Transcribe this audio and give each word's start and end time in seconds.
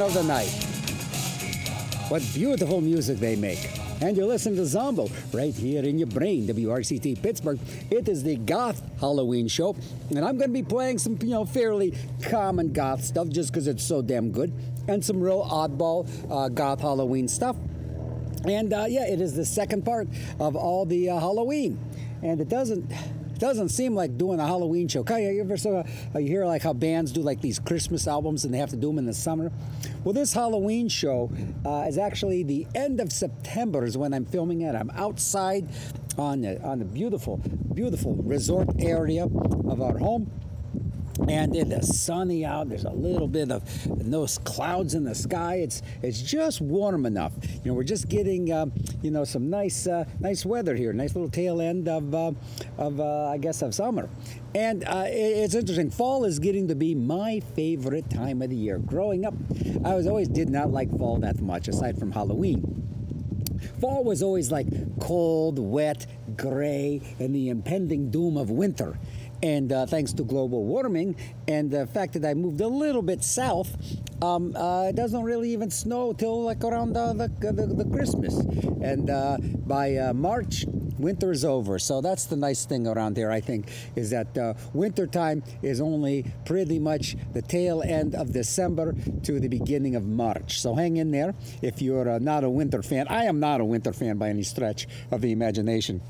Of 0.00 0.12
the 0.12 0.22
Night. 0.24 0.50
What 2.08 2.22
beautiful 2.34 2.80
music 2.80 3.18
they 3.18 3.34
make. 3.34 3.70
And 4.02 4.14
you're 4.16 4.26
listening 4.26 4.56
to 4.56 4.66
Zombo 4.66 5.08
right 5.32 5.54
here 5.54 5.82
in 5.82 5.98
your 5.98 6.08
brain, 6.08 6.46
WRCT 6.46 7.22
Pittsburgh. 7.22 7.58
It 7.90 8.08
is 8.08 8.22
the 8.22 8.36
Goth 8.36 8.82
Halloween 9.00 9.48
show, 9.48 9.74
and 10.10 10.18
I'm 10.18 10.36
going 10.36 10.50
to 10.50 10.54
be 10.54 10.62
playing 10.62 10.98
some, 10.98 11.18
you 11.22 11.30
know, 11.30 11.46
fairly 11.46 11.94
common 12.22 12.72
goth 12.74 13.04
stuff 13.04 13.28
just 13.28 13.52
because 13.52 13.66
it's 13.68 13.82
so 13.82 14.02
damn 14.02 14.32
good, 14.32 14.52
and 14.86 15.02
some 15.02 15.18
real 15.18 15.42
oddball 15.44 16.06
uh, 16.30 16.48
goth 16.48 16.80
Halloween 16.80 17.26
stuff. 17.26 17.56
And 18.44 18.72
uh, 18.74 18.84
yeah, 18.88 19.06
it 19.06 19.20
is 19.20 19.34
the 19.34 19.46
second 19.46 19.84
part 19.84 20.08
of 20.38 20.56
all 20.56 20.84
the 20.84 21.08
uh, 21.08 21.18
Halloween, 21.18 21.78
and 22.22 22.38
it 22.40 22.50
doesn't 22.50 22.92
doesn't 23.38 23.68
seem 23.68 23.94
like 23.94 24.16
doing 24.16 24.40
a 24.40 24.46
Halloween 24.46 24.88
show. 24.88 25.04
You 25.08 25.40
ever 25.40 25.56
saw, 25.56 25.84
uh, 26.14 26.18
you 26.18 26.28
hear 26.28 26.46
like 26.46 26.62
how 26.62 26.72
bands 26.72 27.12
do 27.12 27.20
like 27.20 27.40
these 27.40 27.58
Christmas 27.58 28.06
albums 28.06 28.44
and 28.44 28.52
they 28.52 28.58
have 28.58 28.70
to 28.70 28.76
do 28.76 28.88
them 28.88 28.98
in 28.98 29.06
the 29.06 29.14
summer? 29.14 29.52
Well, 30.04 30.12
this 30.12 30.32
Halloween 30.32 30.88
show 30.88 31.30
uh, 31.64 31.84
is 31.88 31.98
actually 31.98 32.42
the 32.42 32.66
end 32.74 33.00
of 33.00 33.12
September 33.12 33.84
is 33.84 33.96
when 33.96 34.14
I'm 34.14 34.24
filming 34.24 34.62
it. 34.62 34.74
I'm 34.74 34.90
outside 34.90 35.68
on 36.18 36.42
the, 36.42 36.62
on 36.62 36.78
the 36.78 36.84
beautiful, 36.84 37.40
beautiful 37.74 38.14
resort 38.14 38.68
area 38.78 39.24
of 39.24 39.80
our 39.80 39.98
home 39.98 40.30
and 41.28 41.56
it 41.56 41.72
is 41.72 42.00
sunny 42.00 42.44
out. 42.44 42.68
There's 42.68 42.84
a 42.84 42.90
little 42.90 43.28
bit 43.28 43.50
of 43.50 43.62
those 44.10 44.38
clouds 44.38 44.94
in 44.94 45.04
the 45.04 45.14
sky. 45.14 45.56
It's 45.56 45.82
it's 46.02 46.20
just 46.20 46.60
warm 46.60 47.06
enough. 47.06 47.32
You 47.64 47.70
know, 47.70 47.74
we're 47.74 47.84
just 47.84 48.08
getting 48.08 48.52
uh, 48.52 48.66
you 49.02 49.10
know 49.10 49.24
some 49.24 49.50
nice 49.50 49.86
uh, 49.86 50.04
nice 50.20 50.44
weather 50.44 50.74
here. 50.74 50.92
Nice 50.92 51.14
little 51.14 51.30
tail 51.30 51.60
end 51.60 51.88
of 51.88 52.14
uh, 52.14 52.32
of 52.78 53.00
uh, 53.00 53.30
I 53.30 53.38
guess 53.38 53.62
of 53.62 53.74
summer. 53.74 54.08
And 54.54 54.84
uh, 54.84 55.04
it's 55.06 55.54
interesting. 55.54 55.90
Fall 55.90 56.24
is 56.24 56.38
getting 56.38 56.68
to 56.68 56.74
be 56.74 56.94
my 56.94 57.40
favorite 57.54 58.08
time 58.08 58.40
of 58.40 58.48
the 58.50 58.56
year. 58.56 58.78
Growing 58.78 59.26
up, 59.26 59.34
I 59.84 59.94
was 59.94 60.06
always 60.06 60.28
did 60.28 60.48
not 60.48 60.70
like 60.70 60.90
fall 60.96 61.18
that 61.18 61.40
much, 61.40 61.68
aside 61.68 61.98
from 61.98 62.12
Halloween. 62.12 62.82
Fall 63.80 64.04
was 64.04 64.22
always 64.22 64.50
like 64.50 64.66
cold, 65.00 65.58
wet, 65.58 66.06
gray, 66.36 67.02
and 67.18 67.34
the 67.34 67.48
impending 67.48 68.10
doom 68.10 68.36
of 68.36 68.50
winter. 68.50 68.98
And 69.46 69.70
uh, 69.70 69.86
thanks 69.86 70.12
to 70.14 70.24
global 70.24 70.64
warming 70.64 71.14
and 71.46 71.70
the 71.70 71.86
fact 71.86 72.14
that 72.14 72.24
I 72.24 72.34
moved 72.34 72.60
a 72.60 72.66
little 72.66 73.00
bit 73.00 73.22
south, 73.22 73.70
um, 74.20 74.56
uh, 74.56 74.88
it 74.88 74.96
doesn't 74.96 75.22
really 75.22 75.52
even 75.52 75.70
snow 75.70 76.12
till 76.12 76.42
like 76.42 76.64
around 76.64 76.94
the, 76.94 77.12
the, 77.12 77.52
the, 77.52 77.66
the 77.66 77.84
Christmas. 77.84 78.34
And 78.82 79.08
uh, 79.08 79.38
by 79.64 79.98
uh, 79.98 80.14
March, 80.14 80.64
winter 80.98 81.30
is 81.30 81.44
over. 81.44 81.78
So 81.78 82.00
that's 82.00 82.24
the 82.24 82.34
nice 82.34 82.64
thing 82.64 82.88
around 82.88 83.16
here, 83.16 83.30
I 83.30 83.40
think, 83.40 83.68
is 83.94 84.10
that 84.10 84.36
uh, 84.36 84.54
winter 84.72 85.06
time 85.06 85.44
is 85.62 85.80
only 85.80 86.24
pretty 86.44 86.80
much 86.80 87.14
the 87.32 87.42
tail 87.42 87.84
end 87.86 88.16
of 88.16 88.32
December 88.32 88.96
to 89.22 89.38
the 89.38 89.48
beginning 89.48 89.94
of 89.94 90.04
March. 90.04 90.60
So 90.60 90.74
hang 90.74 90.96
in 90.96 91.12
there 91.12 91.36
if 91.62 91.80
you're 91.80 92.08
uh, 92.10 92.18
not 92.18 92.42
a 92.42 92.50
winter 92.50 92.82
fan. 92.82 93.06
I 93.06 93.26
am 93.26 93.38
not 93.38 93.60
a 93.60 93.64
winter 93.64 93.92
fan 93.92 94.18
by 94.18 94.28
any 94.28 94.42
stretch 94.42 94.88
of 95.12 95.20
the 95.20 95.30
imagination 95.30 96.02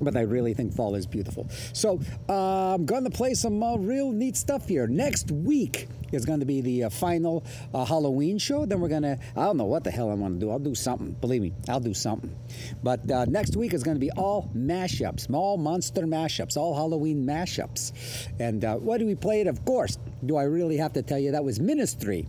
but 0.00 0.16
I 0.16 0.22
really 0.22 0.54
think 0.54 0.74
fall 0.74 0.94
is 0.94 1.06
beautiful. 1.06 1.48
So 1.72 2.00
uh, 2.28 2.74
I'm 2.74 2.86
going 2.86 3.04
to 3.04 3.10
play 3.10 3.34
some 3.34 3.62
uh, 3.62 3.76
real 3.76 4.12
neat 4.12 4.36
stuff 4.36 4.68
here. 4.68 4.86
Next 4.86 5.30
week 5.30 5.88
is 6.12 6.24
going 6.24 6.40
to 6.40 6.46
be 6.46 6.60
the 6.60 6.84
uh, 6.84 6.90
final 6.90 7.44
uh, 7.74 7.84
Halloween 7.84 8.38
show. 8.38 8.66
Then 8.66 8.80
we're 8.80 8.88
going 8.88 9.02
to, 9.02 9.18
I 9.36 9.44
don't 9.44 9.56
know 9.56 9.64
what 9.64 9.84
the 9.84 9.90
hell 9.90 10.10
I'm 10.10 10.20
going 10.20 10.34
to 10.34 10.38
do. 10.38 10.50
I'll 10.50 10.58
do 10.58 10.74
something. 10.74 11.12
Believe 11.20 11.42
me, 11.42 11.52
I'll 11.68 11.80
do 11.80 11.94
something. 11.94 12.34
But 12.82 13.10
uh, 13.10 13.24
next 13.26 13.56
week 13.56 13.74
is 13.74 13.82
going 13.82 13.96
to 13.96 14.00
be 14.00 14.10
all 14.12 14.50
mashups, 14.56 15.32
all 15.32 15.56
monster 15.56 16.02
mashups, 16.02 16.56
all 16.56 16.74
Halloween 16.74 17.26
mashups. 17.26 17.92
And 18.38 18.64
uh, 18.64 18.76
what 18.76 18.98
do 18.98 19.06
we 19.06 19.14
play 19.14 19.40
it? 19.40 19.46
Of 19.46 19.64
course, 19.64 19.98
do 20.24 20.36
I 20.36 20.44
really 20.44 20.76
have 20.76 20.92
to 20.94 21.02
tell 21.02 21.18
you 21.18 21.32
that 21.32 21.44
was 21.44 21.60
Ministry 21.60 22.26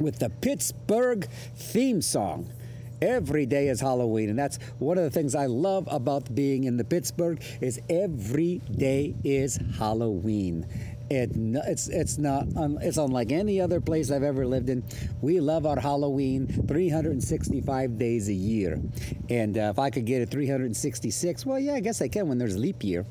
with 0.00 0.18
the 0.18 0.30
Pittsburgh 0.30 1.28
theme 1.56 2.02
song. 2.02 2.50
Every 3.04 3.44
day 3.44 3.68
is 3.68 3.82
Halloween, 3.82 4.30
and 4.30 4.38
that's 4.38 4.58
one 4.78 4.96
of 4.96 5.04
the 5.04 5.10
things 5.10 5.34
I 5.34 5.44
love 5.44 5.86
about 5.90 6.34
being 6.34 6.64
in 6.64 6.78
the 6.78 6.84
Pittsburgh 6.84 7.42
is 7.60 7.78
every 7.90 8.62
day 8.74 9.14
is 9.22 9.58
Halloween. 9.76 10.66
It, 11.10 11.32
it's 11.34 11.88
it's 11.88 12.16
not 12.16 12.46
it's 12.80 12.96
unlike 12.96 13.30
any 13.30 13.60
other 13.60 13.78
place 13.78 14.10
I've 14.10 14.22
ever 14.22 14.46
lived 14.46 14.70
in. 14.70 14.82
We 15.20 15.38
love 15.38 15.66
our 15.66 15.78
Halloween 15.78 16.46
365 16.66 17.98
days 17.98 18.30
a 18.30 18.32
year, 18.32 18.80
and 19.28 19.58
uh, 19.58 19.68
if 19.74 19.78
I 19.78 19.90
could 19.90 20.06
get 20.06 20.22
it 20.22 20.30
366, 20.30 21.44
well, 21.44 21.58
yeah, 21.58 21.74
I 21.74 21.80
guess 21.80 22.00
I 22.00 22.08
can 22.08 22.26
when 22.26 22.38
there's 22.38 22.56
leap 22.56 22.82
year. 22.82 23.04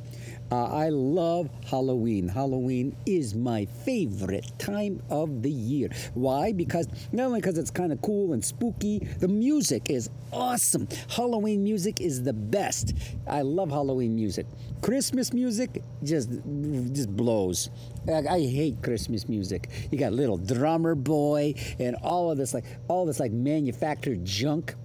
Uh, 0.54 0.66
I 0.66 0.90
love 0.90 1.50
Halloween. 1.66 2.28
Halloween 2.28 2.96
is 3.08 3.34
my 3.34 3.66
favorite 3.66 4.46
time 4.60 5.02
of 5.10 5.42
the 5.42 5.50
year. 5.50 5.90
Why? 6.14 6.52
Because 6.52 6.88
not 7.12 7.26
only 7.26 7.42
because 7.42 7.58
it's 7.58 7.72
kind 7.72 7.92
of 7.92 8.00
cool 8.04 8.34
and 8.34 8.46
spooky, 8.46 9.00
the 9.00 9.28
music 9.28 9.90
is 9.90 10.12
awesome. 10.32 10.88
Halloween 11.10 11.64
music 11.64 12.02
is 12.02 12.22
the 12.22 12.34
best. 12.34 12.94
I 13.26 13.42
love 13.42 13.72
Halloween 13.72 14.16
music. 14.16 14.46
Christmas 14.84 15.34
music 15.34 15.82
just 16.04 16.30
just 16.30 17.10
blows. 17.10 17.72
I, 18.08 18.28
I 18.28 18.40
hate 18.42 18.84
Christmas 18.84 19.28
music. 19.28 19.72
You 19.90 19.98
got 19.98 20.14
little 20.14 20.38
drummer 20.38 20.94
boy 20.94 21.56
and 21.80 21.96
all 22.04 22.30
of 22.30 22.38
this 22.38 22.54
like 22.54 22.66
all 22.88 23.08
this 23.08 23.20
like 23.20 23.32
manufactured 23.32 24.24
junk 24.24 24.76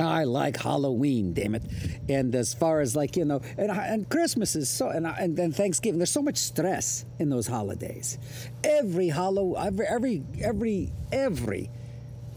I 0.00 0.24
like 0.24 0.56
Halloween, 0.56 1.32
damn 1.32 1.54
it. 1.56 1.64
And 2.08 2.34
as 2.34 2.54
far 2.54 2.80
as 2.80 2.94
like, 2.94 3.16
you 3.16 3.24
know, 3.24 3.40
and, 3.56 3.70
and 3.70 4.08
Christmas 4.08 4.54
is 4.54 4.68
so, 4.68 4.88
and, 4.90 5.06
and, 5.06 5.36
and 5.38 5.54
Thanksgiving, 5.54 5.98
there's 5.98 6.12
so 6.12 6.22
much 6.22 6.36
stress 6.36 7.04
in 7.18 7.28
those 7.30 7.46
holidays. 7.48 8.18
Every 8.62 9.08
hollow, 9.08 9.54
every, 9.54 9.86
every, 9.86 10.22
every, 10.40 10.92
every 11.10 11.70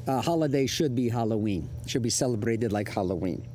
uh, 0.08 0.22
holiday 0.22 0.66
should 0.66 0.96
be 0.96 1.08
Halloween, 1.08 1.70
should 1.86 2.02
be 2.02 2.10
celebrated 2.10 2.72
like 2.72 2.90
Halloween. 2.90 3.48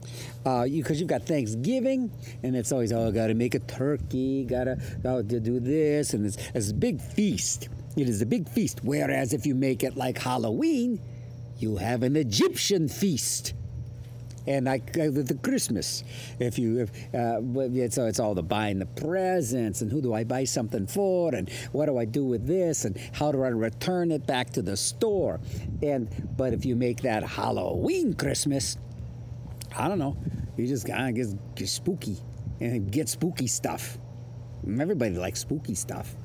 Because 0.45 0.61
uh, 0.61 0.65
you, 0.65 0.85
you've 0.89 1.09
got 1.09 1.27
Thanksgiving, 1.27 2.13
and 2.45 2.55
it's 2.55 2.71
always, 2.71 2.93
oh, 2.93 3.11
got 3.11 3.27
to 3.27 3.35
make 3.35 3.57
a 3.57 3.59
turkey, 3.61 4.45
got 4.45 4.65
to 4.65 4.81
oh, 5.05 5.23
do 5.23 5.59
this, 5.59 6.15
and 6.15 6.25
it's, 6.27 6.39
it's 6.55 6.71
a 6.71 6.75
big 6.75 7.01
feast. 7.01 7.69
It 7.97 8.09
is 8.09 8.23
a 8.23 8.27
big 8.27 8.49
feast. 8.49 8.81
Whereas 8.85 9.33
if 9.33 9.47
you 9.47 9.57
make 9.57 9.83
it 9.83 9.97
like 9.97 10.19
Halloween, 10.19 11.01
you 11.59 11.77
have 11.77 12.05
an 12.05 12.15
Egyptian 12.15 12.89
feast 12.89 13.55
and 14.47 14.67
like 14.67 14.97
uh, 14.97 15.11
the 15.11 15.39
Christmas, 15.43 16.05
if 16.39 16.59
you, 16.59 16.81
if, 16.81 17.15
uh, 17.15 17.41
so 17.91 18.07
it's 18.07 18.21
all 18.21 18.35
the 18.35 18.43
buying 18.43 18.79
the 18.79 18.87
presents 18.87 19.83
and 19.83 19.91
who 19.91 20.01
do 20.01 20.15
I 20.15 20.25
buy 20.25 20.45
something 20.45 20.87
for 20.87 21.35
and 21.35 21.51
what 21.73 21.87
do 21.87 21.99
I 21.99 22.05
do 22.05 22.25
with 22.25 22.47
this 22.47 22.85
and 22.85 22.99
how 23.13 23.33
do 23.33 23.43
I 23.43 23.49
return 23.49 24.11
it 24.13 24.27
back 24.27 24.51
to 24.51 24.63
the 24.63 24.77
store, 24.77 25.41
and 25.83 26.09
but 26.37 26.53
if 26.53 26.65
you 26.65 26.77
make 26.77 27.03
that 27.03 27.23
Halloween 27.23 28.15
Christmas, 28.15 28.77
I 29.77 29.89
don't 29.89 29.99
know, 29.99 30.17
you 30.57 30.67
just 30.67 30.87
kind 30.87 31.09
of 31.09 31.15
get, 31.15 31.55
get 31.57 31.69
spooky 31.69 32.19
and 32.61 32.91
get 32.91 33.09
spooky 33.09 33.47
stuff. 33.47 33.99
Everybody 34.67 35.17
likes 35.17 35.41
spooky 35.41 35.75
stuff. 35.75 36.17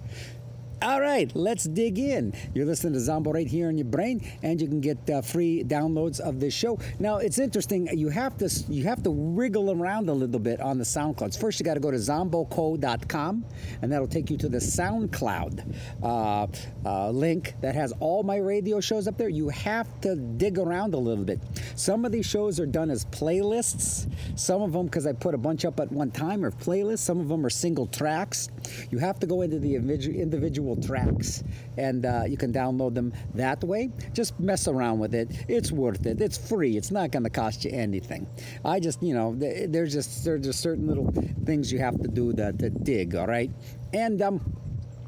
All 0.83 0.99
right, 0.99 1.31
let's 1.35 1.65
dig 1.65 1.99
in. 1.99 2.33
You're 2.55 2.65
listening 2.65 2.93
to 2.93 2.99
Zombo 2.99 3.31
right 3.31 3.45
here 3.45 3.69
in 3.69 3.77
your 3.77 3.85
brain, 3.85 4.27
and 4.41 4.59
you 4.59 4.67
can 4.67 4.81
get 4.81 4.97
uh, 5.11 5.21
free 5.21 5.63
downloads 5.63 6.19
of 6.19 6.39
this 6.39 6.55
show. 6.55 6.79
Now, 6.97 7.17
it's 7.17 7.37
interesting. 7.37 7.87
You 7.95 8.09
have 8.09 8.35
to 8.39 8.49
you 8.67 8.83
have 8.85 9.03
to 9.03 9.11
wriggle 9.11 9.69
around 9.79 10.09
a 10.09 10.13
little 10.13 10.39
bit 10.39 10.59
on 10.59 10.79
the 10.79 10.83
SoundClouds. 10.83 11.39
First, 11.39 11.59
you 11.59 11.63
got 11.63 11.75
to 11.75 11.79
go 11.79 11.91
to 11.91 11.97
zomboco.com, 11.97 13.45
and 13.83 13.91
that'll 13.91 14.07
take 14.07 14.31
you 14.31 14.37
to 14.37 14.49
the 14.49 14.57
SoundCloud 14.57 15.75
uh, 16.01 16.47
uh, 16.83 17.11
link 17.11 17.53
that 17.61 17.75
has 17.75 17.93
all 17.99 18.23
my 18.23 18.37
radio 18.37 18.79
shows 18.79 19.07
up 19.07 19.19
there. 19.19 19.29
You 19.29 19.49
have 19.49 20.01
to 20.01 20.15
dig 20.15 20.57
around 20.57 20.95
a 20.95 20.97
little 20.97 21.25
bit. 21.25 21.41
Some 21.75 22.05
of 22.05 22.11
these 22.11 22.25
shows 22.25 22.59
are 22.59 22.65
done 22.65 22.89
as 22.89 23.05
playlists. 23.05 24.11
Some 24.35 24.63
of 24.63 24.73
them, 24.73 24.87
because 24.87 25.05
I 25.05 25.13
put 25.13 25.35
a 25.35 25.37
bunch 25.37 25.63
up 25.63 25.79
at 25.79 25.91
one 25.91 26.09
time, 26.09 26.43
are 26.43 26.49
playlists. 26.49 26.99
Some 26.99 27.19
of 27.19 27.27
them 27.27 27.45
are 27.45 27.51
single 27.51 27.85
tracks. 27.85 28.49
You 28.89 28.97
have 28.97 29.19
to 29.19 29.27
go 29.27 29.43
into 29.43 29.59
the 29.59 29.75
individual 29.75 30.70
tracks, 30.75 31.43
and 31.77 32.05
uh, 32.05 32.23
you 32.27 32.37
can 32.37 32.51
download 32.53 32.93
them 32.93 33.13
that 33.35 33.63
way. 33.63 33.91
Just 34.13 34.39
mess 34.39 34.67
around 34.67 34.99
with 34.99 35.13
it. 35.13 35.29
It's 35.47 35.71
worth 35.71 36.05
it. 36.05 36.21
It's 36.21 36.37
free. 36.37 36.77
It's 36.77 36.91
not 36.91 37.11
going 37.11 37.23
to 37.23 37.29
cost 37.29 37.65
you 37.65 37.71
anything. 37.71 38.27
I 38.63 38.79
just, 38.79 39.01
you 39.01 39.13
know, 39.13 39.35
there's 39.35 39.93
just 39.93 40.23
there's 40.23 40.45
just 40.45 40.59
certain 40.59 40.87
little 40.87 41.11
things 41.45 41.71
you 41.71 41.79
have 41.79 41.99
to 42.01 42.07
do 42.07 42.33
to, 42.33 42.53
to 42.53 42.69
dig. 42.69 43.15
All 43.15 43.27
right, 43.27 43.51
and 43.93 44.21
um. 44.21 44.41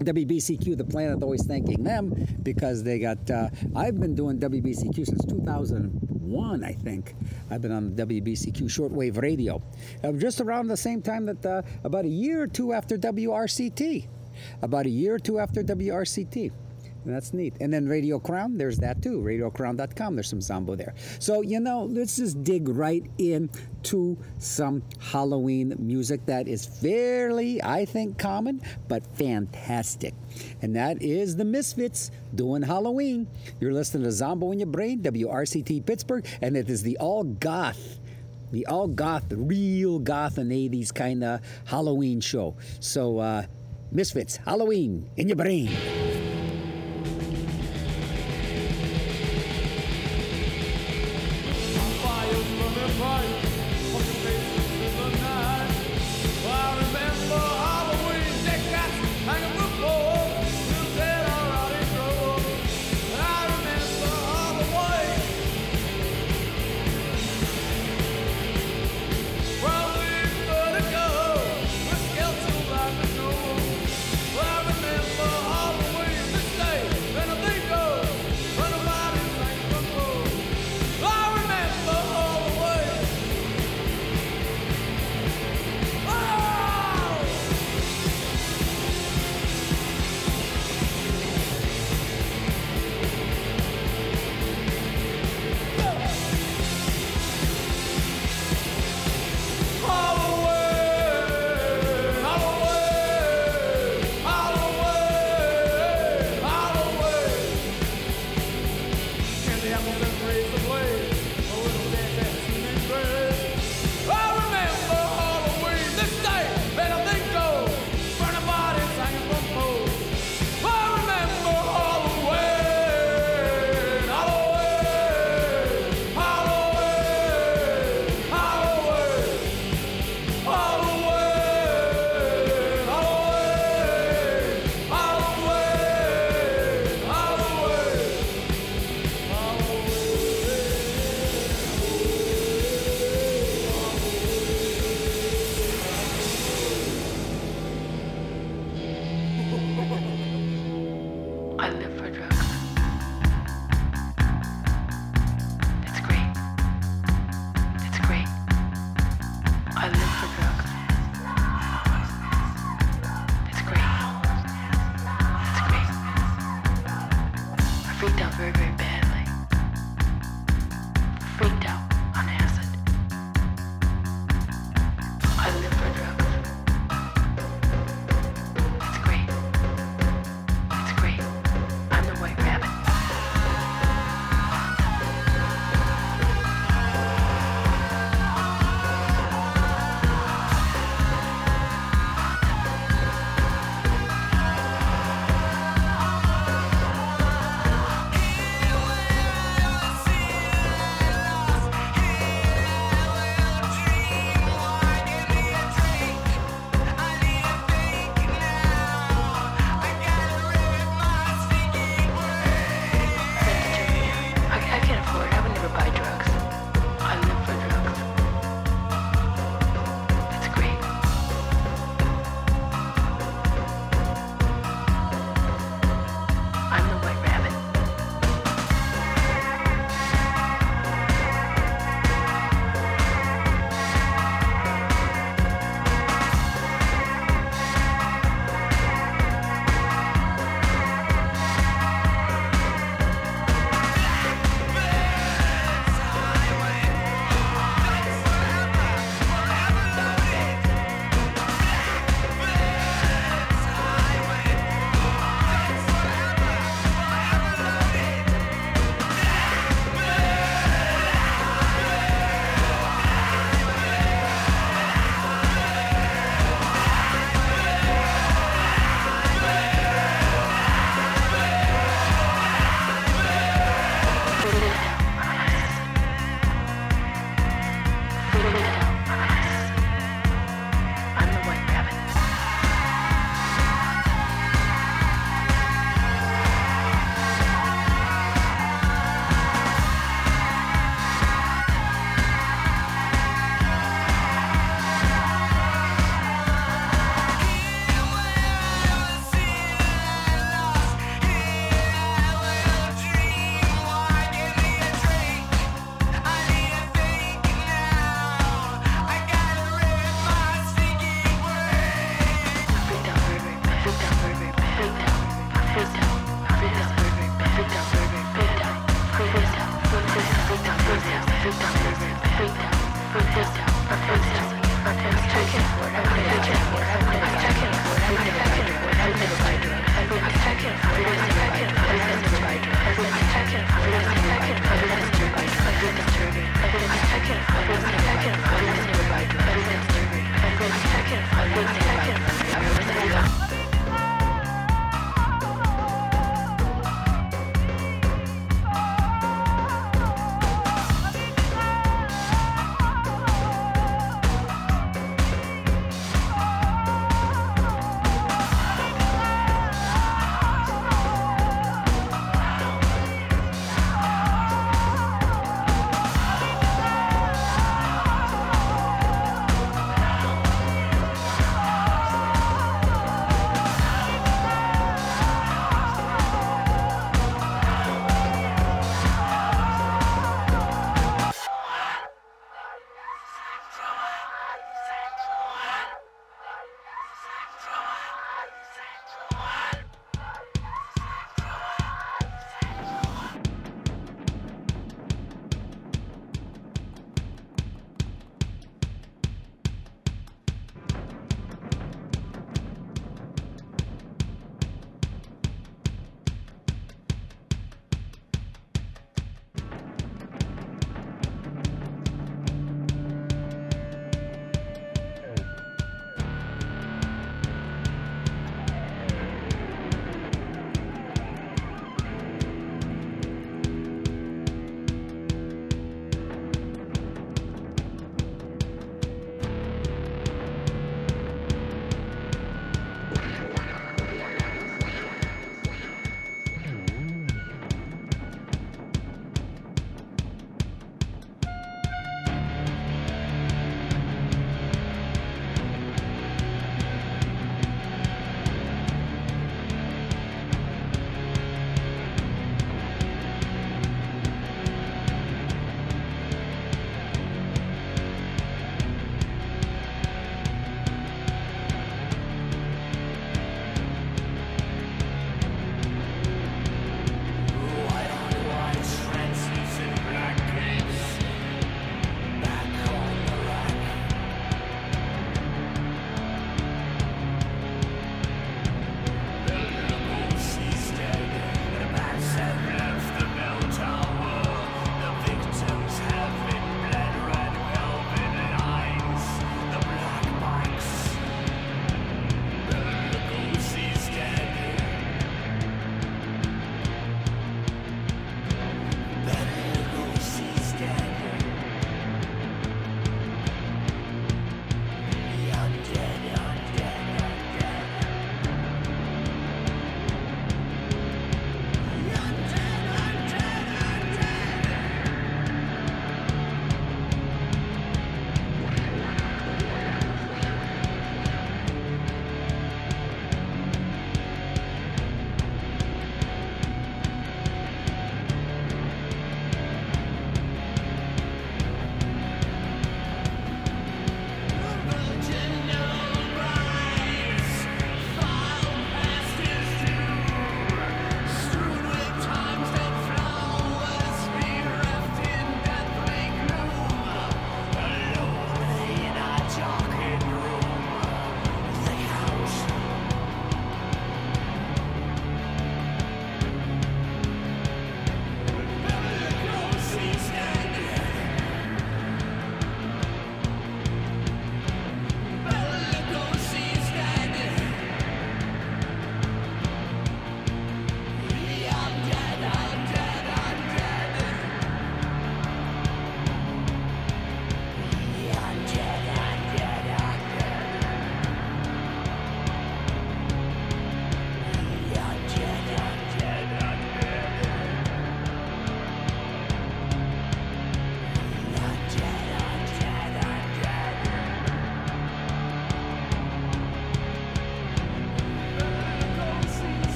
WBCQ, 0.00 0.76
the 0.76 0.84
planet, 0.84 1.22
always 1.22 1.46
thanking 1.46 1.84
them 1.84 2.10
because 2.42 2.82
they 2.82 2.98
got. 2.98 3.30
Uh, 3.30 3.48
I've 3.76 4.00
been 4.00 4.16
doing 4.16 4.40
WBCQ 4.40 5.06
since 5.06 5.24
2001, 5.24 6.64
I 6.64 6.72
think. 6.72 7.14
I've 7.48 7.62
been 7.62 7.70
on 7.70 7.92
WBCQ 7.92 8.62
shortwave 8.62 9.22
radio, 9.22 9.62
uh, 10.02 10.10
just 10.12 10.40
around 10.40 10.66
the 10.66 10.76
same 10.76 11.00
time 11.00 11.26
that 11.26 11.46
uh, 11.46 11.62
about 11.84 12.06
a 12.06 12.08
year 12.08 12.42
or 12.42 12.48
two 12.48 12.72
after 12.72 12.98
WRCT 12.98 14.08
about 14.62 14.86
a 14.86 14.90
year 14.90 15.14
or 15.14 15.18
two 15.18 15.38
after 15.38 15.62
WRCT. 15.62 16.52
That's 17.06 17.34
neat. 17.34 17.54
And 17.60 17.72
then 17.72 17.86
Radio 17.86 18.18
Crown, 18.18 18.56
there's 18.56 18.78
that 18.78 19.02
too. 19.02 19.20
RadioCrown.com, 19.20 20.14
there's 20.16 20.28
some 20.28 20.40
Zombo 20.40 20.74
there. 20.74 20.94
So, 21.18 21.42
you 21.42 21.60
know, 21.60 21.84
let's 21.84 22.16
just 22.16 22.42
dig 22.44 22.68
right 22.68 23.04
into 23.18 24.16
some 24.38 24.82
Halloween 24.98 25.74
music 25.78 26.24
that 26.26 26.48
is 26.48 26.64
fairly, 26.64 27.62
I 27.62 27.84
think, 27.84 28.18
common, 28.18 28.62
but 28.88 29.06
fantastic. 29.16 30.14
And 30.62 30.74
that 30.76 31.02
is 31.02 31.36
the 31.36 31.44
Misfits 31.44 32.10
doing 32.34 32.62
Halloween. 32.62 33.28
You're 33.60 33.72
listening 33.74 34.04
to 34.04 34.12
Zombo 34.12 34.52
in 34.52 34.60
Your 34.60 34.68
Brain, 34.68 35.02
WRCT 35.02 35.84
Pittsburgh, 35.84 36.26
and 36.40 36.56
it 36.56 36.70
is 36.70 36.82
the 36.82 36.96
all 36.98 37.24
goth 37.24 38.00
the 38.52 38.66
all 38.66 38.86
goth, 38.86 39.28
the 39.28 39.36
real 39.36 39.98
goth 39.98 40.38
and 40.38 40.52
80s 40.52 40.94
kind 40.94 41.24
of 41.24 41.40
Halloween 41.64 42.20
show. 42.20 42.54
So, 42.78 43.18
uh, 43.18 43.46
Misfits, 43.94 44.38
Halloween 44.38 45.08
in 45.16 45.28
your 45.28 45.36
brain. 45.36 45.70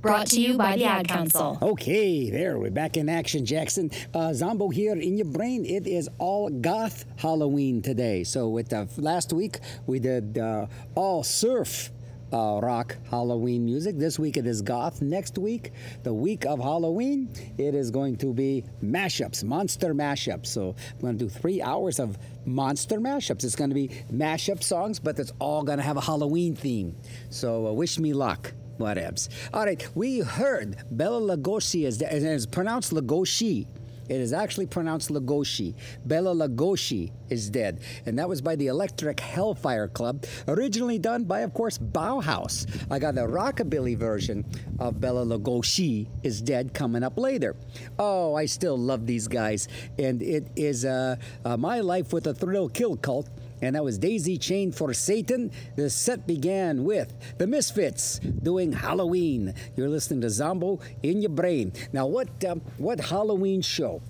Brought 0.00 0.28
to 0.28 0.40
you 0.40 0.56
by 0.56 0.76
the 0.76 0.84
Ad 0.84 1.08
Council. 1.08 1.58
Okay, 1.60 2.30
there, 2.30 2.58
we're 2.58 2.70
back 2.70 2.96
in 2.96 3.08
action, 3.08 3.44
Jackson. 3.44 3.90
Uh, 4.14 4.32
Zombo 4.32 4.68
here 4.68 4.94
in 4.94 5.16
your 5.16 5.26
brain. 5.26 5.64
It 5.64 5.86
is 5.86 6.08
all 6.18 6.48
goth 6.48 7.04
Halloween 7.16 7.82
today. 7.82 8.22
So, 8.22 8.48
with 8.48 8.68
the 8.68 8.88
last 8.98 9.32
week, 9.32 9.58
we 9.86 9.98
did 9.98 10.38
uh, 10.38 10.66
all 10.94 11.22
surf 11.24 11.90
uh, 12.32 12.60
rock 12.62 12.96
Halloween 13.10 13.64
music. 13.64 13.98
This 13.98 14.18
week 14.18 14.36
it 14.36 14.46
is 14.46 14.62
goth. 14.62 15.00
Next 15.02 15.38
week, 15.38 15.72
the 16.02 16.12
week 16.12 16.44
of 16.44 16.58
Halloween, 16.58 17.28
it 17.58 17.74
is 17.74 17.90
going 17.90 18.16
to 18.16 18.32
be 18.32 18.64
mashups, 18.82 19.44
monster 19.44 19.94
mashups. 19.94 20.46
So 20.46 20.74
I'm 20.94 21.00
going 21.00 21.18
to 21.18 21.24
do 21.24 21.28
three 21.28 21.62
hours 21.62 21.98
of 21.98 22.18
monster 22.44 22.98
mashups. 22.98 23.44
It's 23.44 23.56
going 23.56 23.70
to 23.70 23.74
be 23.74 23.88
mashup 24.12 24.62
songs, 24.62 24.98
but 24.98 25.18
it's 25.18 25.32
all 25.38 25.62
going 25.62 25.78
to 25.78 25.84
have 25.84 25.96
a 25.96 26.00
Halloween 26.00 26.54
theme. 26.54 26.96
So 27.30 27.66
uh, 27.66 27.72
wish 27.72 27.98
me 27.98 28.12
luck. 28.12 28.52
Whatevs. 28.78 29.28
All 29.52 29.64
right, 29.64 29.86
we 29.94 30.20
heard 30.20 30.76
Bela 30.90 31.36
Lugosi 31.36 31.86
is, 31.86 32.02
is 32.02 32.46
pronounced 32.46 32.92
Lugosi. 32.92 33.66
It 34.08 34.20
is 34.20 34.32
actually 34.32 34.66
pronounced 34.66 35.10
Lugosi. 35.10 35.74
Bela 36.04 36.32
Lugosi 36.32 37.10
is 37.28 37.50
dead. 37.50 37.80
And 38.06 38.18
that 38.18 38.28
was 38.28 38.40
by 38.40 38.54
the 38.54 38.68
Electric 38.68 39.18
Hellfire 39.18 39.88
Club, 39.88 40.24
originally 40.46 40.98
done 40.98 41.24
by, 41.24 41.40
of 41.40 41.52
course, 41.52 41.76
Bauhaus. 41.76 42.66
I 42.88 43.00
got 43.00 43.16
the 43.16 43.22
rockabilly 43.22 43.96
version 43.96 44.44
of 44.78 45.00
Bela 45.00 45.24
Lugosi 45.24 46.06
is 46.22 46.40
dead 46.40 46.72
coming 46.72 47.02
up 47.02 47.18
later. 47.18 47.56
Oh, 47.98 48.34
I 48.34 48.46
still 48.46 48.78
love 48.78 49.06
these 49.06 49.26
guys. 49.26 49.66
And 49.98 50.22
it 50.22 50.46
is 50.54 50.84
uh, 50.84 51.16
uh, 51.44 51.56
My 51.56 51.80
Life 51.80 52.12
with 52.12 52.28
a 52.28 52.34
Thrill 52.34 52.68
Kill 52.68 52.96
Cult 52.96 53.28
and 53.62 53.74
that 53.74 53.82
was 53.84 53.98
Daisy 53.98 54.38
Chain 54.38 54.72
for 54.72 54.92
Satan. 54.92 55.50
The 55.76 55.88
set 55.90 56.26
began 56.26 56.82
with 56.84 57.14
the 57.38 57.46
Misfits 57.46 58.18
doing 58.18 58.72
Halloween. 58.72 59.54
You're 59.76 59.88
listening 59.88 60.20
to 60.22 60.30
Zombo 60.30 60.80
in 61.02 61.22
your 61.22 61.30
brain. 61.30 61.72
Now, 61.92 62.06
what 62.06 62.44
um, 62.44 62.60
what 62.78 62.98
Halloween 63.00 63.62
show? 63.62 64.02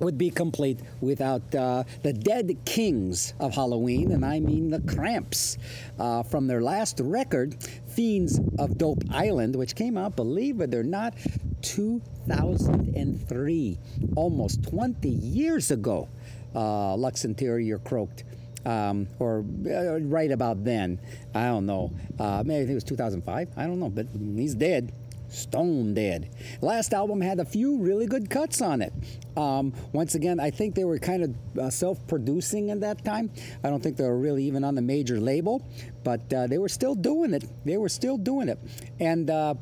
Would 0.00 0.16
be 0.18 0.30
complete 0.30 0.80
without 1.00 1.54
uh, 1.54 1.84
the 2.02 2.12
dead 2.12 2.58
kings 2.64 3.34
of 3.38 3.54
Halloween, 3.54 4.10
and 4.10 4.24
I 4.24 4.40
mean 4.40 4.70
the 4.70 4.80
Cramps. 4.80 5.58
Uh, 5.96 6.24
from 6.24 6.48
their 6.48 6.60
last 6.60 6.98
record, 7.04 7.62
Fiends 7.86 8.40
of 8.58 8.76
Dope 8.78 9.04
Island, 9.12 9.54
which 9.54 9.76
came 9.76 9.96
out, 9.96 10.16
believe 10.16 10.60
it 10.60 10.74
or 10.74 10.82
not, 10.82 11.14
2003, 11.60 13.78
almost 14.16 14.64
20 14.64 15.08
years 15.08 15.70
ago. 15.70 16.08
Uh, 16.52 16.96
Lux 16.96 17.24
Interior 17.24 17.78
croaked 17.78 18.24
um, 18.64 19.08
or 19.18 19.44
uh, 19.66 20.00
right 20.00 20.30
about 20.30 20.64
then. 20.64 21.00
I 21.34 21.46
don't 21.46 21.66
know. 21.66 21.92
Uh, 22.18 22.42
maybe 22.44 22.62
I 22.62 22.66
think 22.66 22.70
it 22.70 22.74
was 22.74 22.84
2005. 22.84 23.48
I 23.56 23.66
don't 23.66 23.80
know, 23.80 23.90
but 23.90 24.06
he's 24.36 24.54
dead. 24.54 24.92
Stone 25.28 25.94
dead. 25.94 26.28
Last 26.60 26.92
album 26.92 27.22
had 27.22 27.40
a 27.40 27.44
few 27.44 27.78
really 27.78 28.06
good 28.06 28.28
cuts 28.28 28.60
on 28.60 28.82
it. 28.82 28.92
Um, 29.34 29.72
once 29.92 30.14
again, 30.14 30.38
I 30.38 30.50
think 30.50 30.74
they 30.74 30.84
were 30.84 30.98
kind 30.98 31.22
of 31.22 31.58
uh, 31.58 31.70
self 31.70 32.06
producing 32.06 32.70
at 32.70 32.80
that 32.80 33.02
time. 33.02 33.30
I 33.64 33.70
don't 33.70 33.82
think 33.82 33.96
they 33.96 34.04
were 34.04 34.18
really 34.18 34.44
even 34.44 34.62
on 34.62 34.74
the 34.74 34.82
major 34.82 35.18
label, 35.18 35.66
but 36.04 36.30
uh, 36.34 36.46
they 36.48 36.58
were 36.58 36.68
still 36.68 36.94
doing 36.94 37.32
it. 37.32 37.44
They 37.64 37.78
were 37.78 37.88
still 37.88 38.18
doing 38.18 38.50
it. 38.50 38.58
And 39.00 39.30
uh, 39.30 39.54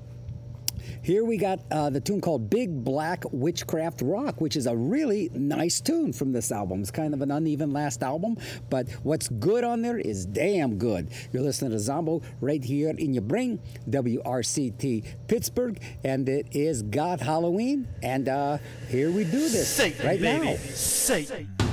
here 1.03 1.25
we 1.25 1.37
got 1.37 1.61
uh, 1.71 1.91
the 1.91 2.01
tune 2.01 2.21
called 2.21 2.51
Big 2.51 2.85
Black 2.85 3.25
Witchcraft 3.33 4.03
Rock, 4.03 4.41
which 4.41 4.57
is 4.57 4.67
a 4.67 4.77
really 4.77 5.31
nice 5.35 5.81
tune 5.81 6.13
from 6.13 6.33
this 6.33 6.53
album. 6.53 6.81
It's 6.81 6.91
kind 6.91 7.15
of 7.15 7.23
an 7.23 7.31
uneven 7.31 7.73
last 7.73 8.03
album, 8.03 8.37
but 8.69 8.89
what's 9.03 9.29
good 9.29 9.65
on 9.65 9.83
there 9.83 9.99
is 9.99 10.27
damn 10.27 10.77
good. 10.79 11.11
You're 11.33 11.43
listening 11.43 11.71
to 11.73 11.79
Zombo 11.79 12.23
right 12.41 12.63
here 12.63 12.91
in 12.91 13.15
your 13.15 13.23
brain, 13.23 13.61
WRCT 13.89 15.05
Pittsburgh, 15.29 15.81
and 16.05 16.29
it 16.29 16.49
is 16.53 16.83
goth 16.83 17.21
Halloween, 17.21 17.89
and 18.03 18.29
uh, 18.29 18.59
here 18.89 19.11
we 19.11 19.25
do 19.25 19.49
this 19.49 19.69
Satan, 19.69 20.07
right 20.07 20.21
baby. 20.21 20.45
now. 20.45 20.57
Satan. 20.75 21.69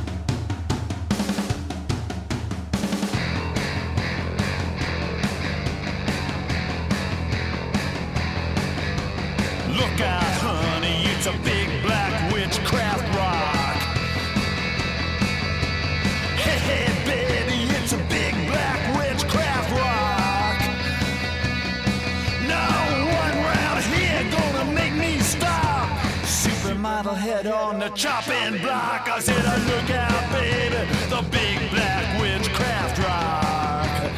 Supermodel 26.97 27.17
head 27.17 27.47
on 27.47 27.79
the 27.79 27.89
chopping 27.89 28.59
block. 28.59 29.07
I 29.07 29.19
said, 29.19 29.43
oh, 29.45 29.57
look 29.67 29.89
out, 29.91 30.31
baby, 30.31 30.75
the 31.09 31.21
big 31.29 31.69
black 31.69 32.19
witchcraft 32.19 32.97
rock. 32.99 34.11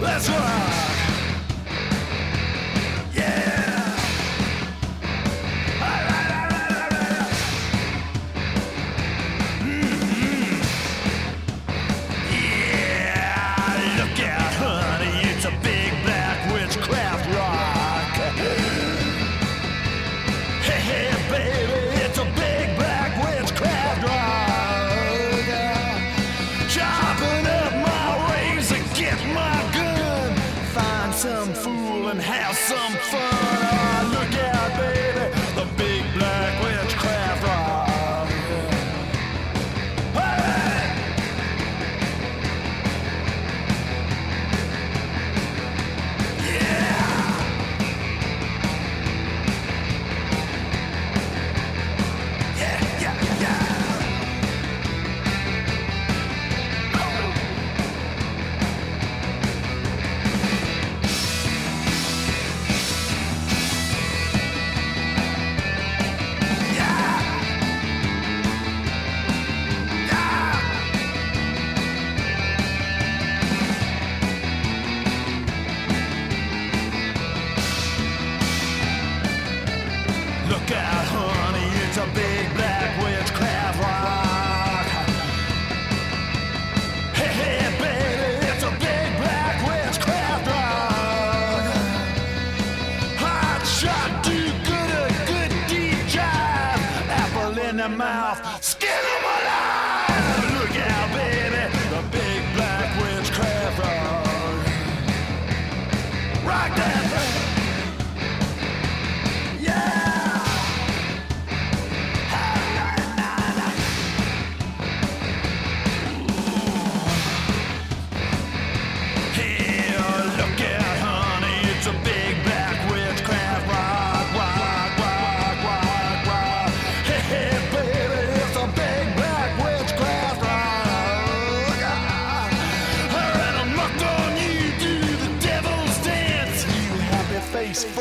Let's 0.00 0.28
rock. 0.28 0.73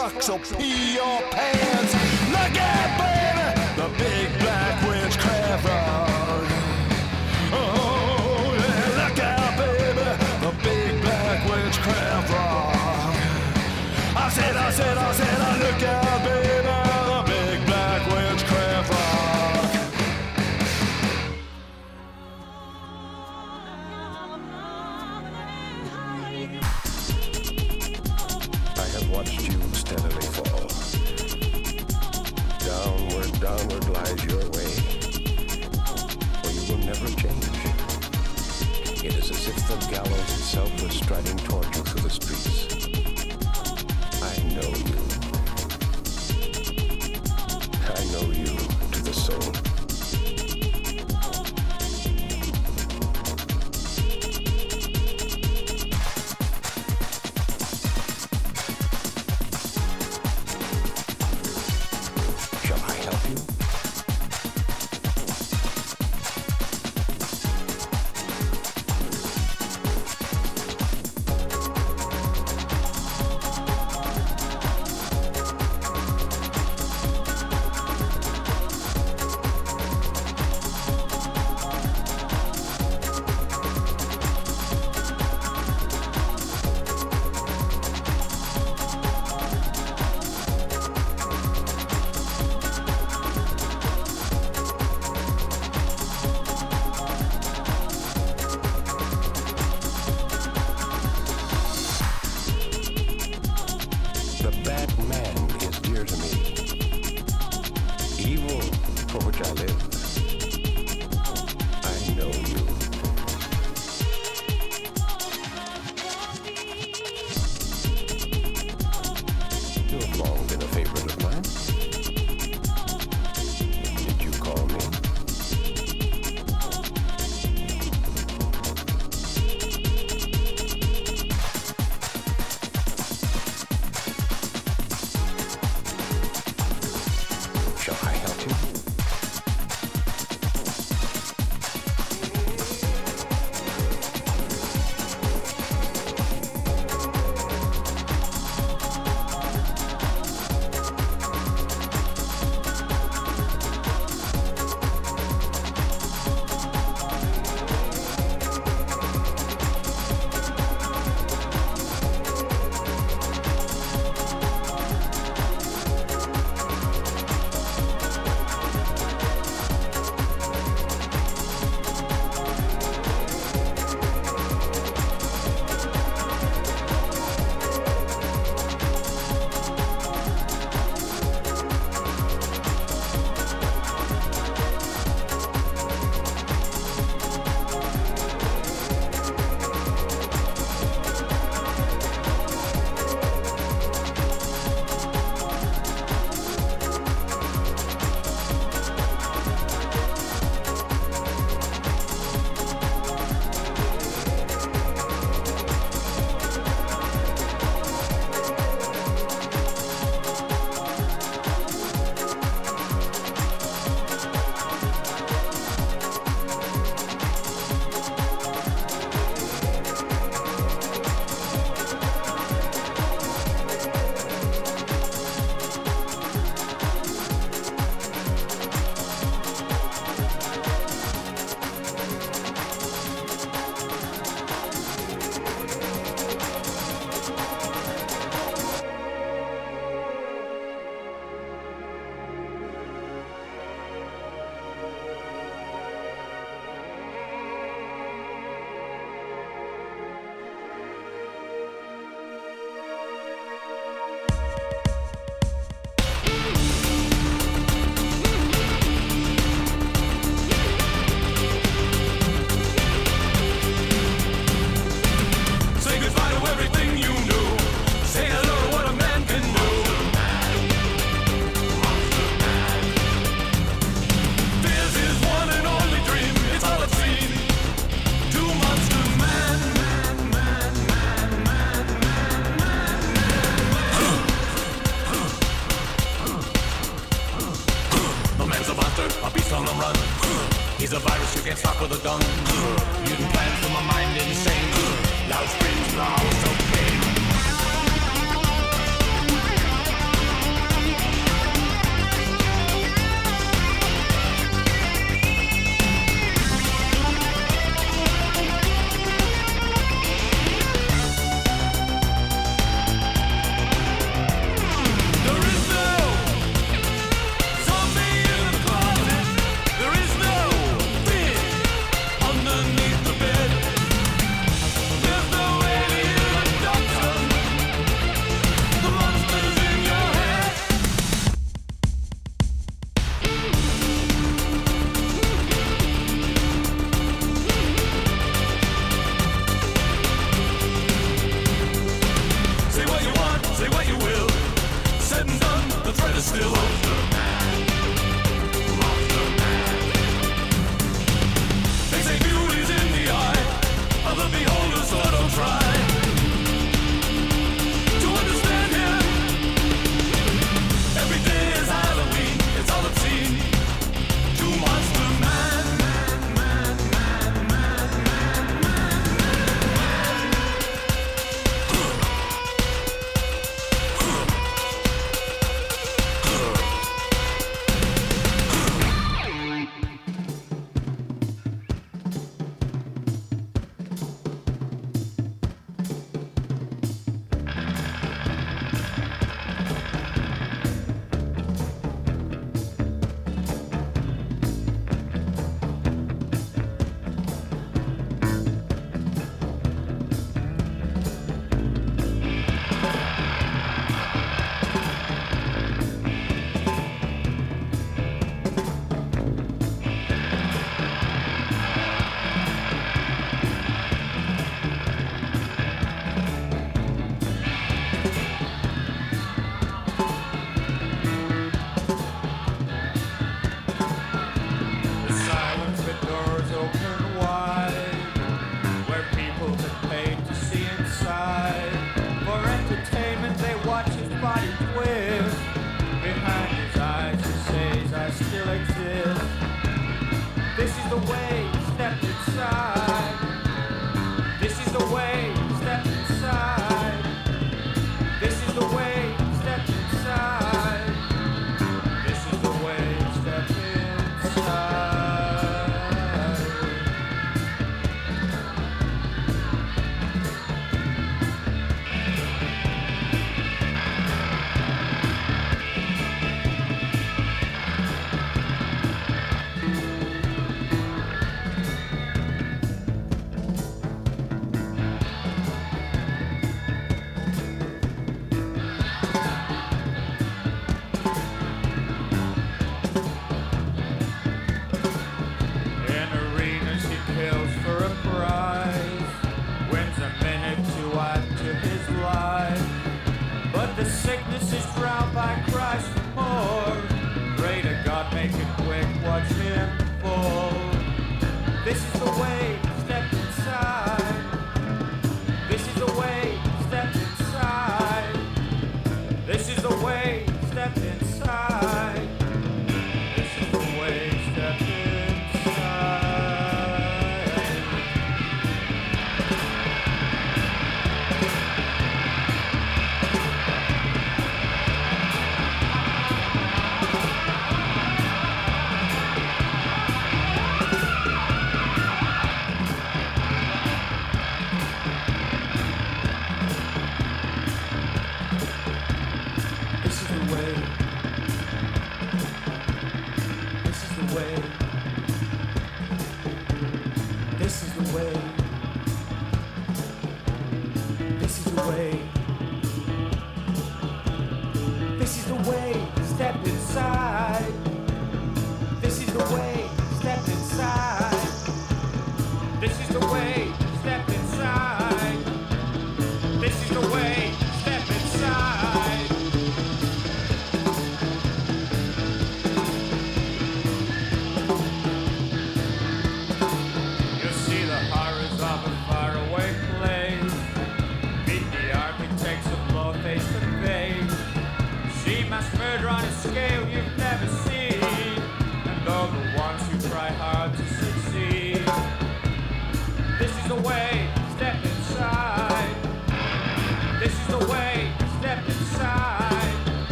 truck, 0.00 0.22
so 0.22 0.38
pee 0.56 0.94
your 0.94 1.20
pants. 1.30 1.92
Look 2.30 2.56
out, 2.58 2.90
baby, 3.00 3.46
the 3.76 3.88
big 3.98 4.28
black 4.38 4.82
witchcraft 4.88 5.64
rod. 5.66 6.46
Oh, 7.52 8.56
yeah, 8.56 9.02
look 9.02 9.18
out, 9.18 9.58
baby, 9.58 10.08
the 10.44 10.52
big 10.62 11.02
black 11.02 11.44
witchcraft 11.44 12.30
rod. 12.30 13.16
I 14.16 14.30
said, 14.30 14.56
I 14.56 14.70
said, 14.70 14.96
I 14.96 15.12
said, 15.12 15.40
I 15.40 15.58
look 15.58 15.82
out, 15.82 16.24
baby. 16.24 16.49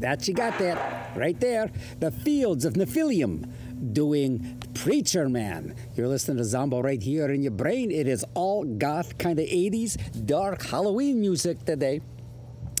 That 0.00 0.28
you 0.28 0.34
got 0.34 0.58
that 0.58 1.16
right 1.16 1.38
there. 1.40 1.70
The 1.98 2.10
Fields 2.10 2.64
of 2.64 2.74
Nephilim 2.74 3.92
doing 3.92 4.62
Preacher 4.74 5.28
Man. 5.28 5.74
You're 5.96 6.08
listening 6.08 6.36
to 6.38 6.44
Zombo 6.44 6.80
right 6.80 7.02
here 7.02 7.30
in 7.30 7.42
your 7.42 7.52
brain. 7.52 7.90
It 7.90 8.06
is 8.06 8.24
all 8.34 8.64
goth 8.64 9.18
kind 9.18 9.38
of 9.38 9.46
80s 9.46 10.24
dark 10.26 10.62
Halloween 10.62 11.20
music 11.20 11.64
today. 11.64 12.00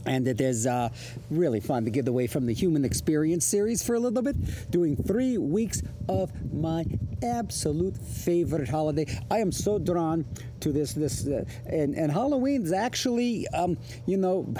And 0.06 0.26
it 0.28 0.40
is 0.40 0.66
uh, 0.66 0.90
really 1.28 1.60
fun 1.60 1.84
to 1.84 1.90
get 1.90 2.06
away 2.06 2.28
from 2.28 2.46
the 2.46 2.54
Human 2.54 2.84
Experience 2.84 3.44
series 3.44 3.82
for 3.82 3.94
a 3.94 4.00
little 4.00 4.22
bit, 4.22 4.70
doing 4.70 4.96
three 4.96 5.36
weeks 5.36 5.82
of 6.08 6.32
my 6.52 6.84
absolute 7.22 7.96
favorite 7.96 8.68
holiday. 8.68 9.06
I 9.30 9.38
am 9.38 9.52
so 9.52 9.78
drawn 9.78 10.24
to 10.60 10.72
this. 10.72 10.94
This 10.94 11.26
uh, 11.26 11.44
and 11.66 11.94
and 11.94 12.10
Halloween's 12.10 12.72
actually, 12.72 13.46
um, 13.48 13.76
you 14.06 14.16
know 14.16 14.54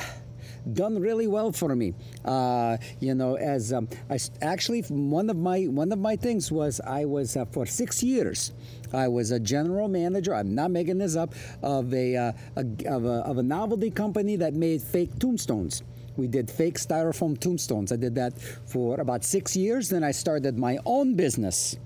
done 0.72 0.98
really 0.98 1.26
well 1.26 1.52
for 1.52 1.74
me. 1.74 1.94
Uh, 2.24 2.76
you 3.00 3.14
know, 3.14 3.36
as 3.36 3.72
um, 3.72 3.88
I 4.10 4.18
actually 4.42 4.82
one 4.82 5.30
of 5.30 5.36
my 5.36 5.62
one 5.62 5.92
of 5.92 5.98
my 5.98 6.16
things 6.16 6.50
was 6.52 6.80
I 6.80 7.04
was 7.04 7.36
uh, 7.36 7.44
for 7.46 7.66
six 7.66 8.02
years. 8.02 8.52
I 8.92 9.08
was 9.08 9.30
a 9.30 9.40
general 9.40 9.88
manager. 9.88 10.34
I'm 10.34 10.54
not 10.54 10.70
making 10.70 10.98
this 10.98 11.14
up 11.14 11.34
of 11.62 11.92
a, 11.92 12.16
uh, 12.16 12.32
a, 12.56 12.60
of 12.86 13.04
a 13.04 13.18
of 13.26 13.38
a 13.38 13.42
novelty 13.42 13.90
company 13.90 14.36
that 14.36 14.54
made 14.54 14.82
fake 14.82 15.18
tombstones. 15.18 15.82
We 16.16 16.26
did 16.26 16.50
fake 16.50 16.78
styrofoam 16.78 17.38
tombstones. 17.38 17.92
I 17.92 17.96
did 17.96 18.14
that 18.16 18.40
for 18.66 19.00
about 19.00 19.24
six 19.24 19.56
years. 19.56 19.88
Then 19.88 20.02
I 20.02 20.10
started 20.10 20.58
my 20.58 20.78
own 20.84 21.14
business 21.14 21.76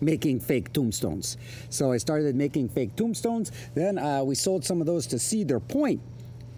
making 0.00 0.40
fake 0.40 0.72
tombstones. 0.72 1.36
So 1.70 1.92
I 1.92 1.96
started 1.96 2.36
making 2.36 2.68
fake 2.68 2.94
tombstones. 2.96 3.50
Then 3.74 3.98
uh, 3.98 4.22
we 4.24 4.34
sold 4.34 4.64
some 4.64 4.80
of 4.80 4.86
those 4.86 5.06
to 5.08 5.18
Cedar 5.18 5.60
Point 5.60 6.00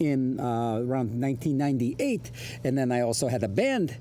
in 0.00 0.40
uh, 0.40 0.80
around 0.80 1.20
1998, 1.20 2.30
and 2.64 2.76
then 2.76 2.90
I 2.90 3.02
also 3.02 3.28
had 3.28 3.42
a 3.42 3.48
band 3.48 3.96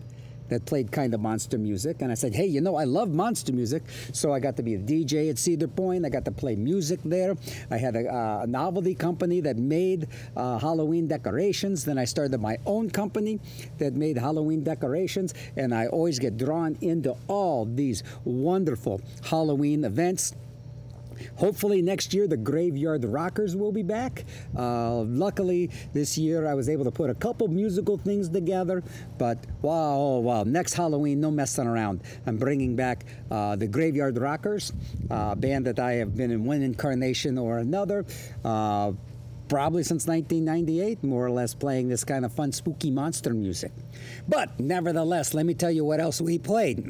that 0.49 0.65
played 0.65 0.91
kind 0.91 1.13
of 1.13 1.21
monster 1.21 1.57
music. 1.57 2.01
And 2.01 2.11
I 2.11 2.15
said, 2.15 2.33
hey, 2.33 2.45
you 2.45 2.59
know, 2.61 2.75
I 2.75 2.83
love 2.83 3.09
monster 3.09 3.53
music, 3.53 3.83
so 4.11 4.33
I 4.33 4.39
got 4.39 4.57
to 4.57 4.63
be 4.63 4.75
a 4.75 4.79
DJ 4.79 5.29
at 5.29 5.37
Cedar 5.37 5.67
Point. 5.67 6.05
I 6.05 6.09
got 6.09 6.25
to 6.25 6.31
play 6.31 6.55
music 6.55 6.99
there. 7.05 7.35
I 7.71 7.77
had 7.77 7.95
a, 7.95 8.13
uh, 8.13 8.45
novelty 8.47 8.95
company 8.95 9.41
that 9.41 9.57
made 9.57 10.07
uh, 10.35 10.57
Halloween 10.57 11.07
decorations. 11.07 11.85
Then 11.85 11.97
I 11.97 12.05
started 12.05 12.39
my 12.41 12.57
own 12.65 12.89
company 12.89 13.39
that 13.77 13.93
made 13.93 14.17
Halloween 14.17 14.63
decorations, 14.63 15.33
and 15.55 15.73
I 15.73 15.87
always 15.87 16.19
get 16.19 16.37
drawn 16.37 16.77
into 16.81 17.15
all 17.27 17.65
these 17.65 18.03
wonderful 18.25 19.01
Halloween 19.23 19.85
events. 19.85 20.33
Hopefully 21.37 21.81
next 21.81 22.13
year 22.13 22.27
the 22.27 22.37
Graveyard 22.37 23.03
Rockers 23.05 23.55
will 23.55 23.71
be 23.71 23.83
back. 23.83 24.25
Uh, 24.57 25.01
luckily 25.01 25.69
this 25.93 26.17
year 26.17 26.47
I 26.47 26.53
was 26.53 26.69
able 26.69 26.85
to 26.85 26.91
put 26.91 27.09
a 27.09 27.15
couple 27.15 27.47
musical 27.47 27.97
things 27.97 28.29
together. 28.29 28.83
But 29.17 29.37
wow, 29.61 29.95
oh, 29.97 30.19
wow! 30.19 30.43
Next 30.43 30.73
Halloween, 30.73 31.19
no 31.19 31.31
messing 31.31 31.67
around. 31.67 32.01
I'm 32.25 32.37
bringing 32.37 32.75
back 32.75 33.05
uh, 33.29 33.55
the 33.55 33.67
Graveyard 33.67 34.17
Rockers, 34.17 34.73
uh, 35.09 35.35
band 35.35 35.65
that 35.67 35.79
I 35.79 35.93
have 35.93 36.15
been 36.15 36.31
in 36.31 36.45
one 36.45 36.61
incarnation 36.61 37.37
or 37.37 37.59
another. 37.59 38.05
Uh, 38.43 38.93
Probably 39.49 39.81
since 39.81 40.05
1998, 40.05 41.03
more 41.03 41.25
or 41.25 41.31
less, 41.31 41.55
playing 41.55 41.89
this 41.89 42.03
kind 42.03 42.23
of 42.23 42.31
fun, 42.31 42.51
spooky 42.51 42.91
monster 42.91 43.33
music. 43.33 43.71
But 44.27 44.59
nevertheless, 44.59 45.33
let 45.33 45.43
me 45.43 45.55
tell 45.55 45.71
you 45.71 45.83
what 45.83 45.99
else 45.99 46.21
we 46.21 46.37
played. 46.37 46.85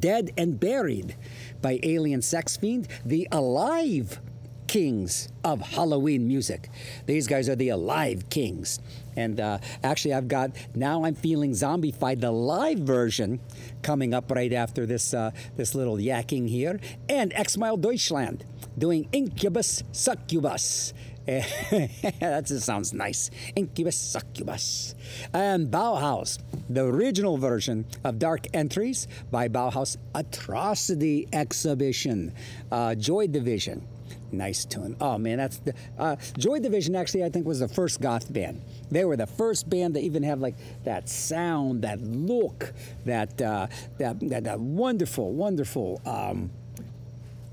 Dead 0.00 0.32
and 0.36 0.58
Buried 0.58 1.16
by 1.62 1.80
Alien 1.82 2.22
Sex 2.22 2.56
Fiend, 2.56 2.88
the 3.04 3.28
alive 3.32 4.20
kings 4.66 5.28
of 5.44 5.60
Halloween 5.60 6.26
music. 6.26 6.68
These 7.06 7.26
guys 7.26 7.48
are 7.48 7.54
the 7.54 7.68
alive 7.68 8.28
kings. 8.28 8.80
And 9.16 9.38
uh, 9.38 9.58
actually, 9.84 10.14
I've 10.14 10.26
got 10.26 10.50
now 10.74 11.04
I'm 11.04 11.14
feeling 11.14 11.52
zombified, 11.52 12.20
the 12.20 12.32
live 12.32 12.80
version 12.80 13.40
coming 13.82 14.12
up 14.12 14.30
right 14.30 14.52
after 14.52 14.86
this 14.86 15.14
uh, 15.14 15.30
this 15.56 15.74
little 15.74 15.96
yakking 15.96 16.48
here, 16.48 16.80
and 17.08 17.32
Xmal 17.32 17.80
Deutschland 17.80 18.44
doing 18.76 19.08
Incubus 19.12 19.84
Succubus. 19.92 20.92
that 21.26 22.44
just 22.46 22.66
sounds 22.66 22.92
nice. 22.92 23.30
Incubus 23.56 23.96
Succubus. 23.96 24.94
And 25.32 25.68
Bauhaus, 25.70 26.38
the 26.68 26.84
original 26.84 27.38
version 27.38 27.86
of 28.04 28.18
Dark 28.18 28.46
Entries 28.52 29.08
by 29.30 29.48
Bauhaus 29.48 29.96
Atrocity 30.14 31.26
Exhibition. 31.32 32.34
Uh, 32.70 32.94
Joy 32.94 33.26
Division. 33.26 33.86
Nice 34.32 34.64
tune. 34.64 34.96
Oh 35.00 35.16
man, 35.16 35.38
that's 35.38 35.58
the 35.58 35.74
uh, 35.98 36.16
Joy 36.36 36.58
Division. 36.58 36.96
Actually, 36.96 37.24
I 37.24 37.30
think 37.30 37.46
was 37.46 37.60
the 37.60 37.68
first 37.68 38.00
goth 38.00 38.32
band. 38.32 38.60
They 38.90 39.04
were 39.04 39.16
the 39.16 39.26
first 39.26 39.70
band 39.70 39.94
to 39.94 40.00
even 40.00 40.22
have 40.24 40.40
like 40.40 40.56
that 40.84 41.08
sound, 41.08 41.82
that 41.82 42.00
look, 42.00 42.72
that 43.04 43.40
uh, 43.40 43.68
that, 43.98 44.20
that 44.28 44.44
that 44.44 44.60
wonderful, 44.60 45.32
wonderful. 45.32 46.02
Um, 46.04 46.50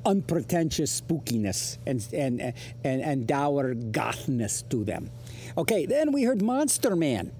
unpretentious 0.06 1.02
spookiness 1.02 1.78
and 1.86 2.06
and 2.14 2.54
and 2.84 3.02
and 3.02 3.28
dour 3.28 3.74
gothness 3.74 4.64
to 4.64 4.84
them. 4.84 5.10
Okay, 5.58 5.86
then 5.86 6.12
we 6.12 6.24
heard 6.24 6.42
Monster 6.42 6.96
Man 6.96 7.32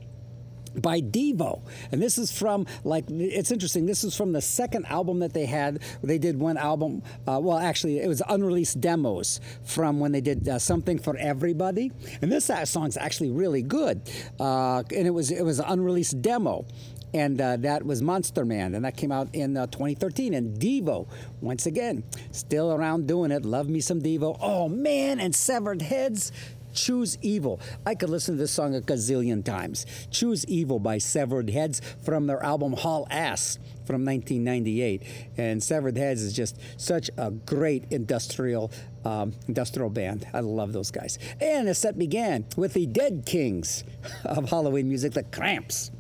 by 0.76 1.02
Devo. 1.02 1.62
And 1.92 2.02
this 2.02 2.18
is 2.18 2.32
from, 2.32 2.66
like, 2.84 3.06
it's 3.10 3.52
interesting. 3.52 3.86
This 3.86 4.04
is 4.04 4.16
from 4.16 4.32
the 4.32 4.42
second 4.42 4.86
album 4.86 5.20
that 5.20 5.34
they 5.34 5.46
had. 5.46 5.82
They 6.04 6.18
did 6.18 6.40
one 6.40 6.58
album, 6.58 7.04
uh, 7.28 7.40
well, 7.42 7.58
actually, 7.58 8.00
it 8.00 8.08
was 8.08 8.22
unreleased 8.28 8.80
demos 8.80 9.40
from 9.64 10.00
when 10.00 10.12
they 10.12 10.22
did 10.22 10.48
uh, 10.48 10.60
Something 10.60 11.00
for 11.00 11.18
Everybody. 11.18 11.92
And 12.22 12.32
this 12.32 12.50
uh, 12.50 12.66
song's 12.66 12.98
actually 12.98 13.32
really 13.32 13.62
good. 13.62 14.10
Uh, 14.40 14.84
and 14.96 15.08
it 15.08 15.12
was, 15.12 15.32
it 15.32 15.44
was 15.44 15.60
an 15.60 15.66
unreleased 15.68 16.22
demo. 16.22 16.66
And 17.14 17.40
uh, 17.42 17.58
that 17.58 17.86
was 17.86 18.02
Monster 18.02 18.46
Man, 18.46 18.74
and 18.74 18.86
that 18.86 18.96
came 18.96 19.12
out 19.12 19.30
in 19.34 19.58
uh, 19.58 19.68
2013. 19.68 20.34
And 20.34 20.58
Devo, 20.60 21.08
once 21.42 21.66
again, 21.66 22.04
still 22.32 22.72
around 22.72 23.08
doing 23.08 23.32
it. 23.32 23.44
Love 23.44 23.70
me 23.70 23.82
some 23.82 24.02
Devo. 24.02 24.38
Oh 24.42 24.70
man, 24.70 25.20
and 25.20 25.36
Severed 25.36 25.82
Heads. 25.82 26.32
Choose 26.74 27.18
Evil. 27.22 27.60
I 27.86 27.96
could 27.96 28.10
listen 28.10 28.36
to 28.36 28.40
this 28.40 28.52
song 28.52 28.76
a 28.76 28.82
gazillion 28.82 29.44
times. 29.44 29.86
Choose 30.10 30.46
Evil 30.46 30.80
by 30.80 30.98
Severed 31.00 31.50
Heads 31.50 31.82
from 32.02 32.28
their 32.28 32.42
album 32.44 32.74
Haul 32.74 33.08
Ass 33.10 33.58
from 33.86 34.06
1998. 34.06 35.04
And 35.38 35.62
Severed 35.62 35.98
Heads 35.98 36.22
is 36.22 36.34
just 36.34 36.58
such 36.78 37.10
a 37.18 37.32
great 37.32 37.86
industrial 37.90 38.72
um, 39.04 39.34
industrial 39.48 39.90
band. 39.90 40.28
I 40.34 40.42
love 40.42 40.74
those 40.74 40.92
guys. 40.92 41.18
And 41.40 41.68
the 41.68 41.74
set 41.74 41.98
began 41.98 42.46
with 42.56 42.74
the 42.74 42.86
Dead 42.86 43.24
Kings 43.26 43.84
of 44.24 44.50
Halloween 44.50 44.88
music, 44.88 45.14
the 45.14 45.24
Cramps. 45.24 45.92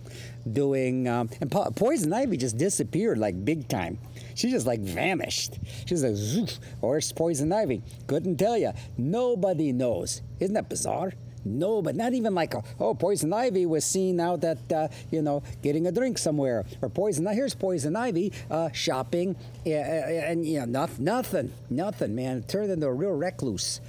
Doing, 0.51 1.07
um, 1.07 1.29
and 1.39 1.51
po- 1.51 1.71
Poison 1.71 2.13
Ivy 2.13 2.37
just 2.37 2.57
disappeared 2.57 3.17
like 3.17 3.43
big 3.43 3.67
time. 3.67 3.99
She 4.35 4.49
just 4.49 4.65
like 4.65 4.79
vanished. 4.79 5.59
She's 5.85 6.03
like, 6.03 6.13
Zoof, 6.13 6.59
where's 6.79 7.11
Poison 7.11 7.51
Ivy? 7.51 7.81
Couldn't 8.07 8.37
tell 8.37 8.57
you. 8.57 8.71
Nobody 8.97 9.71
knows. 9.71 10.21
Isn't 10.39 10.53
that 10.55 10.69
bizarre? 10.69 11.13
No, 11.43 11.81
but 11.81 11.95
not 11.95 12.13
even 12.13 12.35
like, 12.35 12.53
oh, 12.79 12.93
Poison 12.93 13.33
Ivy 13.33 13.65
was 13.65 13.83
seen 13.83 14.19
out 14.19 14.43
at, 14.43 14.71
uh, 14.71 14.89
you 15.09 15.23
know, 15.23 15.41
getting 15.63 15.87
a 15.87 15.91
drink 15.91 16.19
somewhere. 16.19 16.65
Or 16.83 16.89
Poison, 16.89 17.23
Now 17.23 17.31
here's 17.31 17.55
Poison 17.55 17.95
Ivy 17.95 18.31
uh, 18.51 18.69
shopping. 18.73 19.35
Yeah, 19.65 20.07
and, 20.29 20.45
you 20.45 20.59
know, 20.59 20.65
noth- 20.65 20.99
nothing, 20.99 21.51
nothing, 21.69 22.13
man. 22.13 22.43
Turned 22.43 22.69
into 22.71 22.85
a 22.85 22.93
real 22.93 23.13
recluse. 23.13 23.81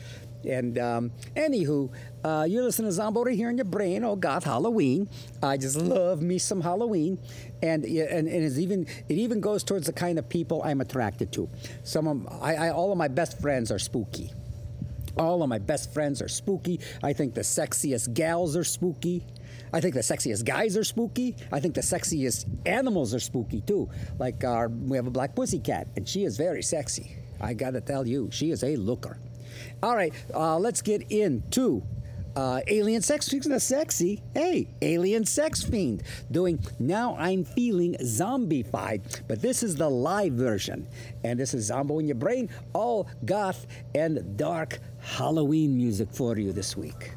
And 0.45 0.79
um, 0.79 1.13
anywho, 1.37 1.91
uh, 2.25 2.47
you're 2.49 2.63
listening 2.63 2.89
to 2.89 2.93
Zombo 2.93 3.25
right 3.25 3.37
here 3.37 3.51
in 3.51 3.57
your 3.57 3.65
brain. 3.65 4.05
Oh 4.05 4.17
God, 4.17 4.43
Halloween! 4.43 5.09
I 5.43 5.57
just 5.57 5.77
love 5.77 6.23
me 6.23 6.39
some 6.39 6.61
Halloween, 6.61 7.19
and 7.63 7.85
and, 7.85 8.29
and 8.29 8.45
it's 8.45 8.59
even 8.59 8.87
it 9.09 9.19
even 9.19 9.41
goes 9.41 9.65
towards 9.65 9.87
the 9.87 9.93
kind 9.93 10.19
of 10.19 10.29
people 10.29 10.63
I'm 10.63 10.81
attracted 10.81 11.33
to. 11.33 11.49
Some 11.85 12.07
of 12.07 12.43
I, 12.43 12.55
I 12.57 12.71
all 12.71 12.93
of 12.93 12.99
my 12.99 13.09
best 13.09 13.41
friends 13.41 13.71
are 13.71 13.79
spooky. 13.79 14.33
All 15.19 15.43
of 15.43 15.49
my 15.49 15.59
best 15.59 15.93
friends 15.93 16.23
are 16.23 16.29
spooky. 16.29 16.81
I 17.03 17.13
think 17.13 17.35
the 17.35 17.43
sexiest 17.43 18.15
gals 18.15 18.57
are 18.57 18.65
spooky. 18.65 19.27
I 19.73 19.81
think 19.81 19.95
the 19.95 20.01
sexiest 20.01 20.45
guys 20.45 20.77
are 20.77 20.85
spooky. 20.85 21.37
I 21.51 21.61
think 21.61 21.75
the 21.75 21.83
sexiest 21.83 22.47
animals 22.67 23.15
are 23.15 23.21
spooky 23.21 23.61
too. 23.61 23.91
Like 24.19 24.43
our, 24.45 24.69
we 24.69 24.97
have 24.97 25.07
a 25.07 25.11
black 25.11 25.35
pussy 25.35 25.59
cat, 25.59 25.89
and 25.97 26.09
she 26.09 26.25
is 26.25 26.37
very 26.37 26.63
sexy. 26.63 27.17
I 27.41 27.55
gotta 27.55 27.81
tell 27.81 28.07
you, 28.07 28.31
she 28.31 28.51
is 28.51 28.63
a 28.65 28.77
looker. 28.77 29.19
All 29.83 29.97
right, 29.97 30.13
uh, 30.35 30.59
let's 30.59 30.83
get 30.83 31.11
into 31.11 31.83
uh, 32.37 32.61
Alien 32.67 33.03
Sex. 33.03 33.33
Of 33.33 33.63
sexy, 33.63 34.23
hey, 34.35 34.69
Alien 34.83 35.25
Sex 35.25 35.63
Fiend 35.63 36.03
doing 36.31 36.59
Now 36.79 37.17
I'm 37.19 37.45
Feeling 37.45 37.95
Zombified. 38.01 39.23
But 39.27 39.41
this 39.41 39.63
is 39.63 39.77
the 39.77 39.89
live 39.89 40.33
version. 40.33 40.87
And 41.25 41.39
this 41.39 41.55
is 41.55 41.67
Zombo 41.67 41.99
in 41.99 42.07
Your 42.07 42.17
Brain, 42.17 42.49
all 42.73 43.09
goth 43.25 43.67
and 43.95 44.37
dark 44.37 44.81
Halloween 45.01 45.77
music 45.77 46.09
for 46.13 46.37
you 46.39 46.53
this 46.53 46.77
week. 46.77 47.13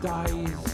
Days. 0.00 0.67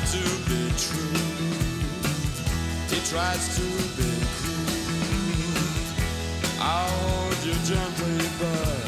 tried 0.00 0.06
to 0.06 0.22
be 0.48 0.62
true. 0.78 1.20
He 2.88 2.98
tries 3.10 3.56
to 3.56 3.62
be 3.96 4.10
cruel. 4.36 5.56
I 6.60 6.88
hold 6.88 7.38
you 7.44 7.54
gently, 7.64 8.28
but 8.38 8.82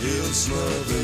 he'll 0.00 0.32
smother. 0.32 0.95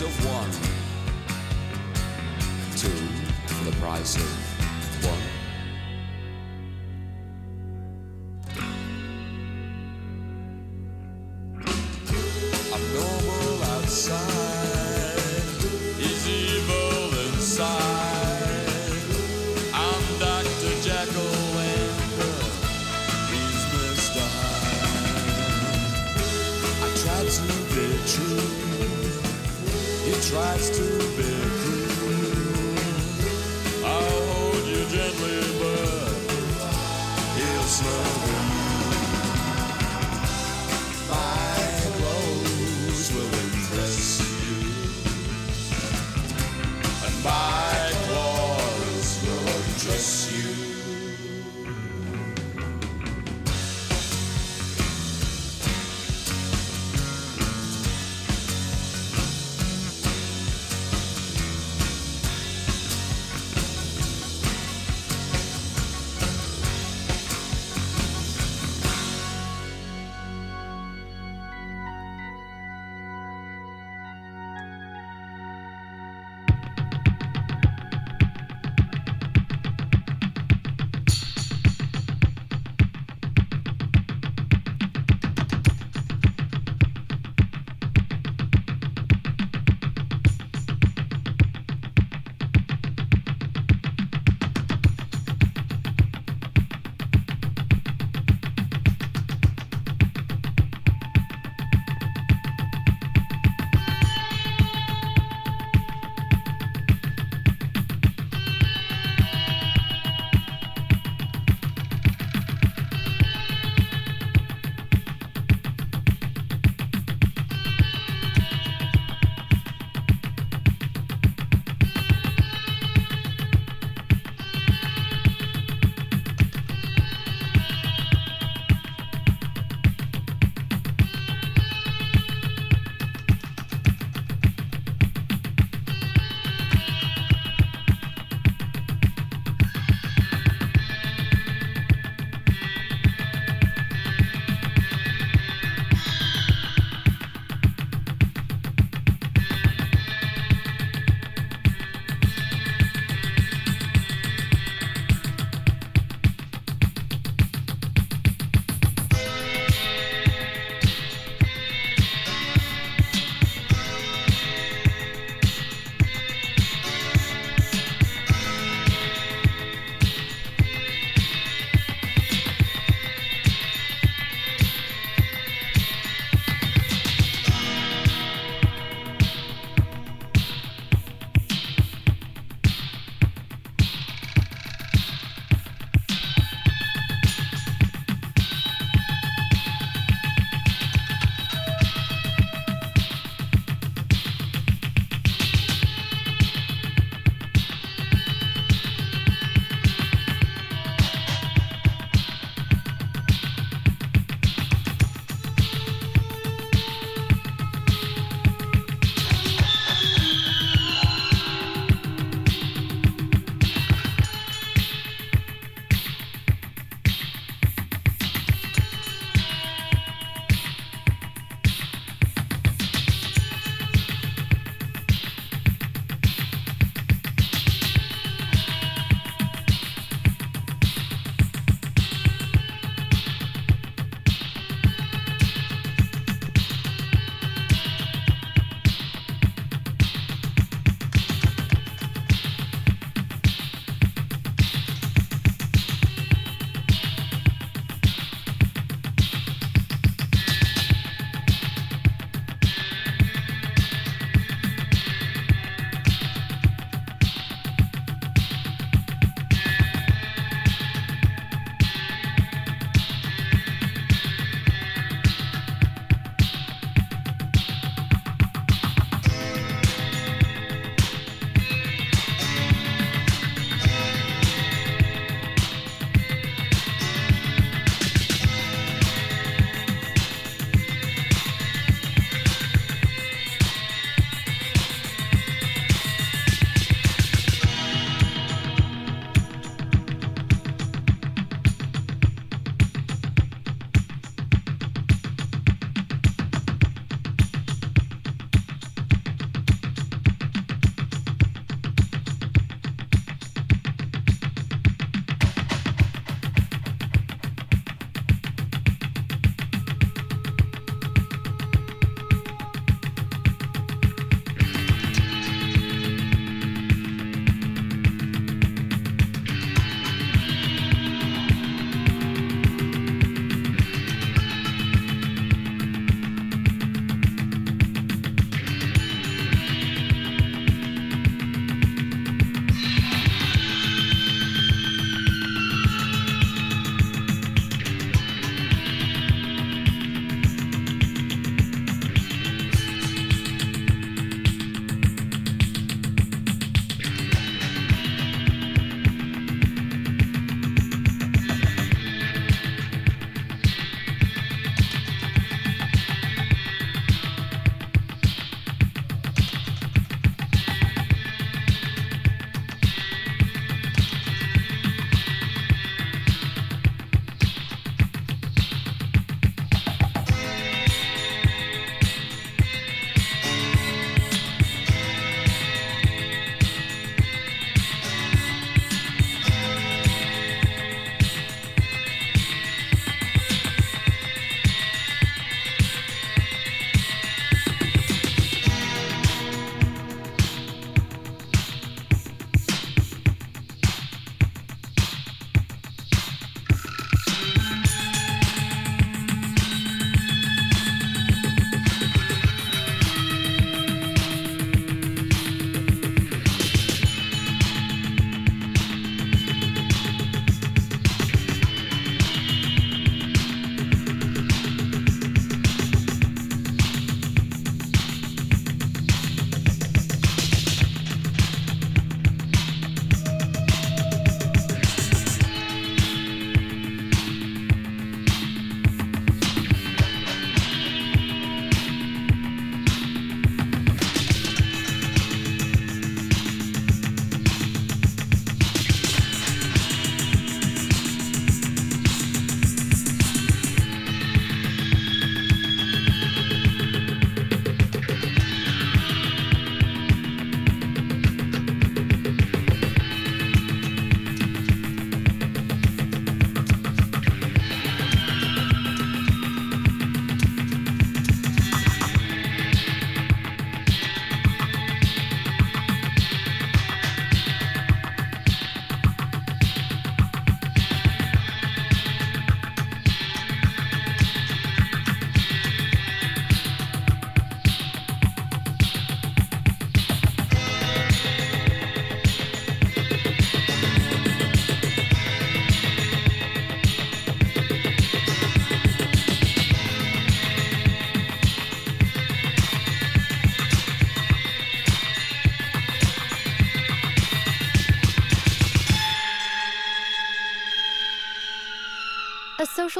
of 0.00 0.26
water. 0.26 0.37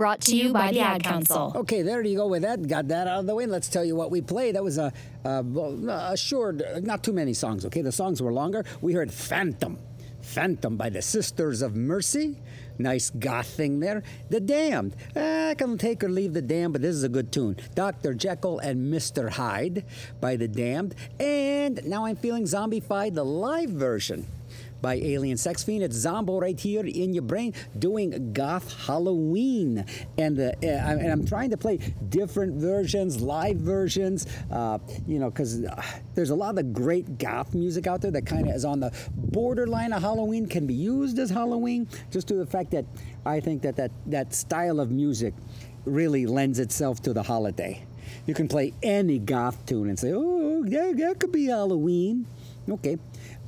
Brought 0.00 0.22
to 0.22 0.34
you 0.34 0.50
by 0.50 0.72
the 0.72 0.80
Ad 0.80 1.02
Council. 1.02 1.52
Okay, 1.54 1.82
there 1.82 2.00
you 2.00 2.16
go 2.16 2.26
with 2.26 2.40
that. 2.40 2.66
Got 2.66 2.88
that 2.88 3.06
out 3.06 3.20
of 3.20 3.26
the 3.26 3.34
way. 3.34 3.44
Let's 3.44 3.68
tell 3.68 3.84
you 3.84 3.94
what 3.94 4.10
we 4.10 4.22
played. 4.22 4.54
That 4.54 4.64
was 4.64 4.78
a, 4.78 4.90
a, 5.24 5.44
a 5.90 6.16
short, 6.16 6.62
not 6.82 7.04
too 7.04 7.12
many 7.12 7.34
songs, 7.34 7.66
okay? 7.66 7.82
The 7.82 7.92
songs 7.92 8.22
were 8.22 8.32
longer. 8.32 8.64
We 8.80 8.94
heard 8.94 9.12
Phantom. 9.12 9.78
Phantom 10.22 10.78
by 10.78 10.88
the 10.88 11.02
Sisters 11.02 11.60
of 11.60 11.76
Mercy. 11.76 12.38
Nice 12.78 13.10
goth 13.10 13.48
thing 13.48 13.78
there. 13.80 14.02
The 14.30 14.40
Damned. 14.40 14.96
Eh, 15.14 15.50
I 15.50 15.54
can 15.54 15.76
take 15.76 16.02
or 16.02 16.08
leave 16.08 16.32
The 16.32 16.40
Damned, 16.40 16.72
but 16.72 16.80
this 16.80 16.96
is 16.96 17.04
a 17.04 17.10
good 17.10 17.30
tune. 17.30 17.58
Dr. 17.74 18.14
Jekyll 18.14 18.58
and 18.60 18.90
Mr. 18.90 19.28
Hyde 19.28 19.84
by 20.18 20.36
The 20.36 20.48
Damned. 20.48 20.94
And 21.18 21.84
now 21.84 22.06
I'm 22.06 22.16
feeling 22.16 22.44
zombified, 22.44 23.14
the 23.14 23.24
live 23.26 23.68
version 23.68 24.26
by 24.80 24.94
Alien 24.94 25.36
Sex 25.36 25.62
Fiend. 25.62 25.82
It's 25.82 25.96
Zombo 25.96 26.40
right 26.40 26.58
here 26.58 26.84
in 26.84 27.12
your 27.12 27.22
brain 27.22 27.54
doing 27.78 28.32
Goth 28.32 28.86
Halloween. 28.86 29.84
And, 30.18 30.38
uh, 30.38 30.52
and 30.62 31.10
I'm 31.12 31.26
trying 31.26 31.50
to 31.50 31.56
play 31.56 31.78
different 32.08 32.54
versions, 32.60 33.20
live 33.20 33.56
versions, 33.56 34.26
uh, 34.50 34.78
you 35.06 35.18
know, 35.18 35.30
because 35.30 35.64
uh, 35.64 35.82
there's 36.14 36.30
a 36.30 36.34
lot 36.34 36.58
of 36.58 36.72
great 36.72 37.18
goth 37.18 37.54
music 37.54 37.86
out 37.86 38.00
there 38.00 38.10
that 38.10 38.26
kind 38.26 38.48
of 38.48 38.54
is 38.54 38.64
on 38.64 38.80
the 38.80 38.92
borderline 39.14 39.92
of 39.92 40.02
Halloween, 40.02 40.46
can 40.46 40.66
be 40.66 40.74
used 40.74 41.18
as 41.18 41.30
Halloween, 41.30 41.88
just 42.10 42.28
to 42.28 42.34
the 42.34 42.46
fact 42.46 42.70
that 42.72 42.84
I 43.24 43.40
think 43.40 43.62
that 43.62 43.76
that, 43.76 43.90
that 44.06 44.34
style 44.34 44.80
of 44.80 44.90
music 44.90 45.34
really 45.84 46.26
lends 46.26 46.58
itself 46.58 47.00
to 47.02 47.12
the 47.12 47.22
holiday. 47.22 47.84
You 48.26 48.34
can 48.34 48.48
play 48.48 48.72
any 48.82 49.18
goth 49.18 49.64
tune 49.66 49.88
and 49.88 49.98
say, 49.98 50.12
oh, 50.14 50.64
yeah, 50.66 50.92
that 50.94 51.18
could 51.20 51.32
be 51.32 51.46
Halloween. 51.46 52.26
Okay. 52.68 52.98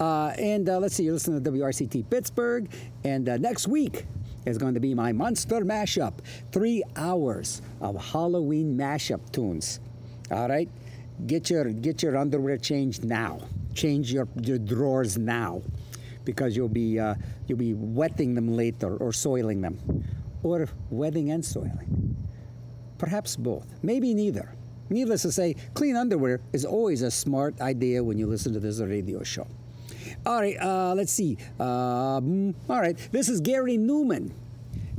Uh, 0.02 0.34
and 0.36 0.68
uh, 0.68 0.80
let's 0.80 0.96
see, 0.96 1.04
you're 1.04 1.12
listening 1.12 1.40
to 1.40 1.48
WRCT 1.48 2.10
Pittsburgh. 2.10 2.68
And 3.04 3.28
uh, 3.28 3.36
next 3.36 3.68
week 3.68 4.04
is 4.46 4.58
going 4.58 4.74
to 4.74 4.80
be 4.80 4.94
my 4.94 5.12
monster 5.12 5.60
mashup. 5.60 6.14
Three 6.50 6.82
hours 6.96 7.62
of 7.80 7.94
Halloween 7.94 8.76
mashup 8.76 9.30
tunes. 9.30 9.78
All 10.32 10.48
right? 10.48 10.68
Get 11.28 11.50
your, 11.50 11.66
get 11.66 12.02
your 12.02 12.16
underwear 12.16 12.56
changed 12.56 13.04
now. 13.04 13.42
Change 13.74 14.12
your, 14.12 14.26
your 14.42 14.58
drawers 14.58 15.18
now. 15.18 15.62
Because 16.24 16.56
you'll 16.56 16.68
be, 16.68 16.98
uh, 16.98 17.14
you'll 17.46 17.58
be 17.58 17.74
wetting 17.74 18.34
them 18.34 18.56
later 18.56 18.96
or 18.96 19.12
soiling 19.12 19.60
them. 19.60 19.78
Or 20.42 20.66
wetting 20.90 21.30
and 21.30 21.44
soiling. 21.44 22.16
Perhaps 22.98 23.36
both. 23.36 23.68
Maybe 23.84 24.14
neither. 24.14 24.52
Needless 24.90 25.22
to 25.22 25.30
say, 25.30 25.54
clean 25.74 25.94
underwear 25.94 26.40
is 26.52 26.64
always 26.64 27.02
a 27.02 27.10
smart 27.10 27.60
idea 27.60 28.02
when 28.02 28.18
you 28.18 28.26
listen 28.26 28.52
to 28.52 28.58
this 28.58 28.80
radio 28.80 29.22
show. 29.22 29.46
All 30.24 30.40
right, 30.40 30.56
uh, 30.60 30.94
let's 30.94 31.12
see. 31.12 31.36
Um, 31.58 32.54
all 32.68 32.80
right, 32.80 32.96
this 33.10 33.28
is 33.28 33.40
Gary 33.40 33.76
Numan. 33.76 34.30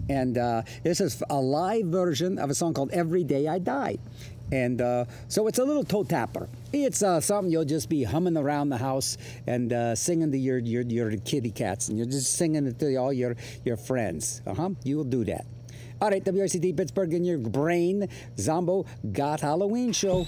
And 0.09 0.37
uh, 0.37 0.63
this 0.83 0.99
is 0.99 1.23
a 1.29 1.39
live 1.39 1.85
version 1.85 2.37
of 2.37 2.49
a 2.49 2.53
song 2.53 2.73
called 2.73 2.91
Every 2.91 3.23
Day 3.23 3.47
I 3.47 3.59
Die. 3.59 3.97
And 4.51 4.81
uh, 4.81 5.05
so 5.29 5.47
it's 5.47 5.59
a 5.59 5.63
little 5.63 5.85
toe 5.85 6.03
tapper. 6.03 6.49
It's 6.73 7.01
uh, 7.01 7.21
something 7.21 7.49
you'll 7.51 7.63
just 7.63 7.87
be 7.87 8.03
humming 8.03 8.35
around 8.35 8.67
the 8.69 8.77
house 8.77 9.17
and 9.47 9.71
uh, 9.71 9.95
singing 9.95 10.31
to 10.31 10.37
your, 10.37 10.59
your, 10.59 10.83
your 10.83 11.15
kitty 11.17 11.51
cats. 11.51 11.87
And 11.87 11.97
you're 11.97 12.05
just 12.05 12.33
singing 12.33 12.67
it 12.67 12.77
to 12.79 12.95
all 12.97 13.13
your, 13.13 13.37
your 13.63 13.77
friends. 13.77 14.41
Uh 14.45 14.53
huh. 14.53 14.69
You 14.83 14.97
will 14.97 15.05
do 15.05 15.23
that. 15.23 15.45
All 16.01 16.09
right, 16.09 16.23
WRCT 16.23 16.75
Pittsburgh 16.75 17.13
in 17.13 17.23
your 17.23 17.37
brain. 17.37 18.09
Zombo 18.37 18.85
Goth 19.13 19.39
Halloween 19.39 19.93
Show. 19.93 20.27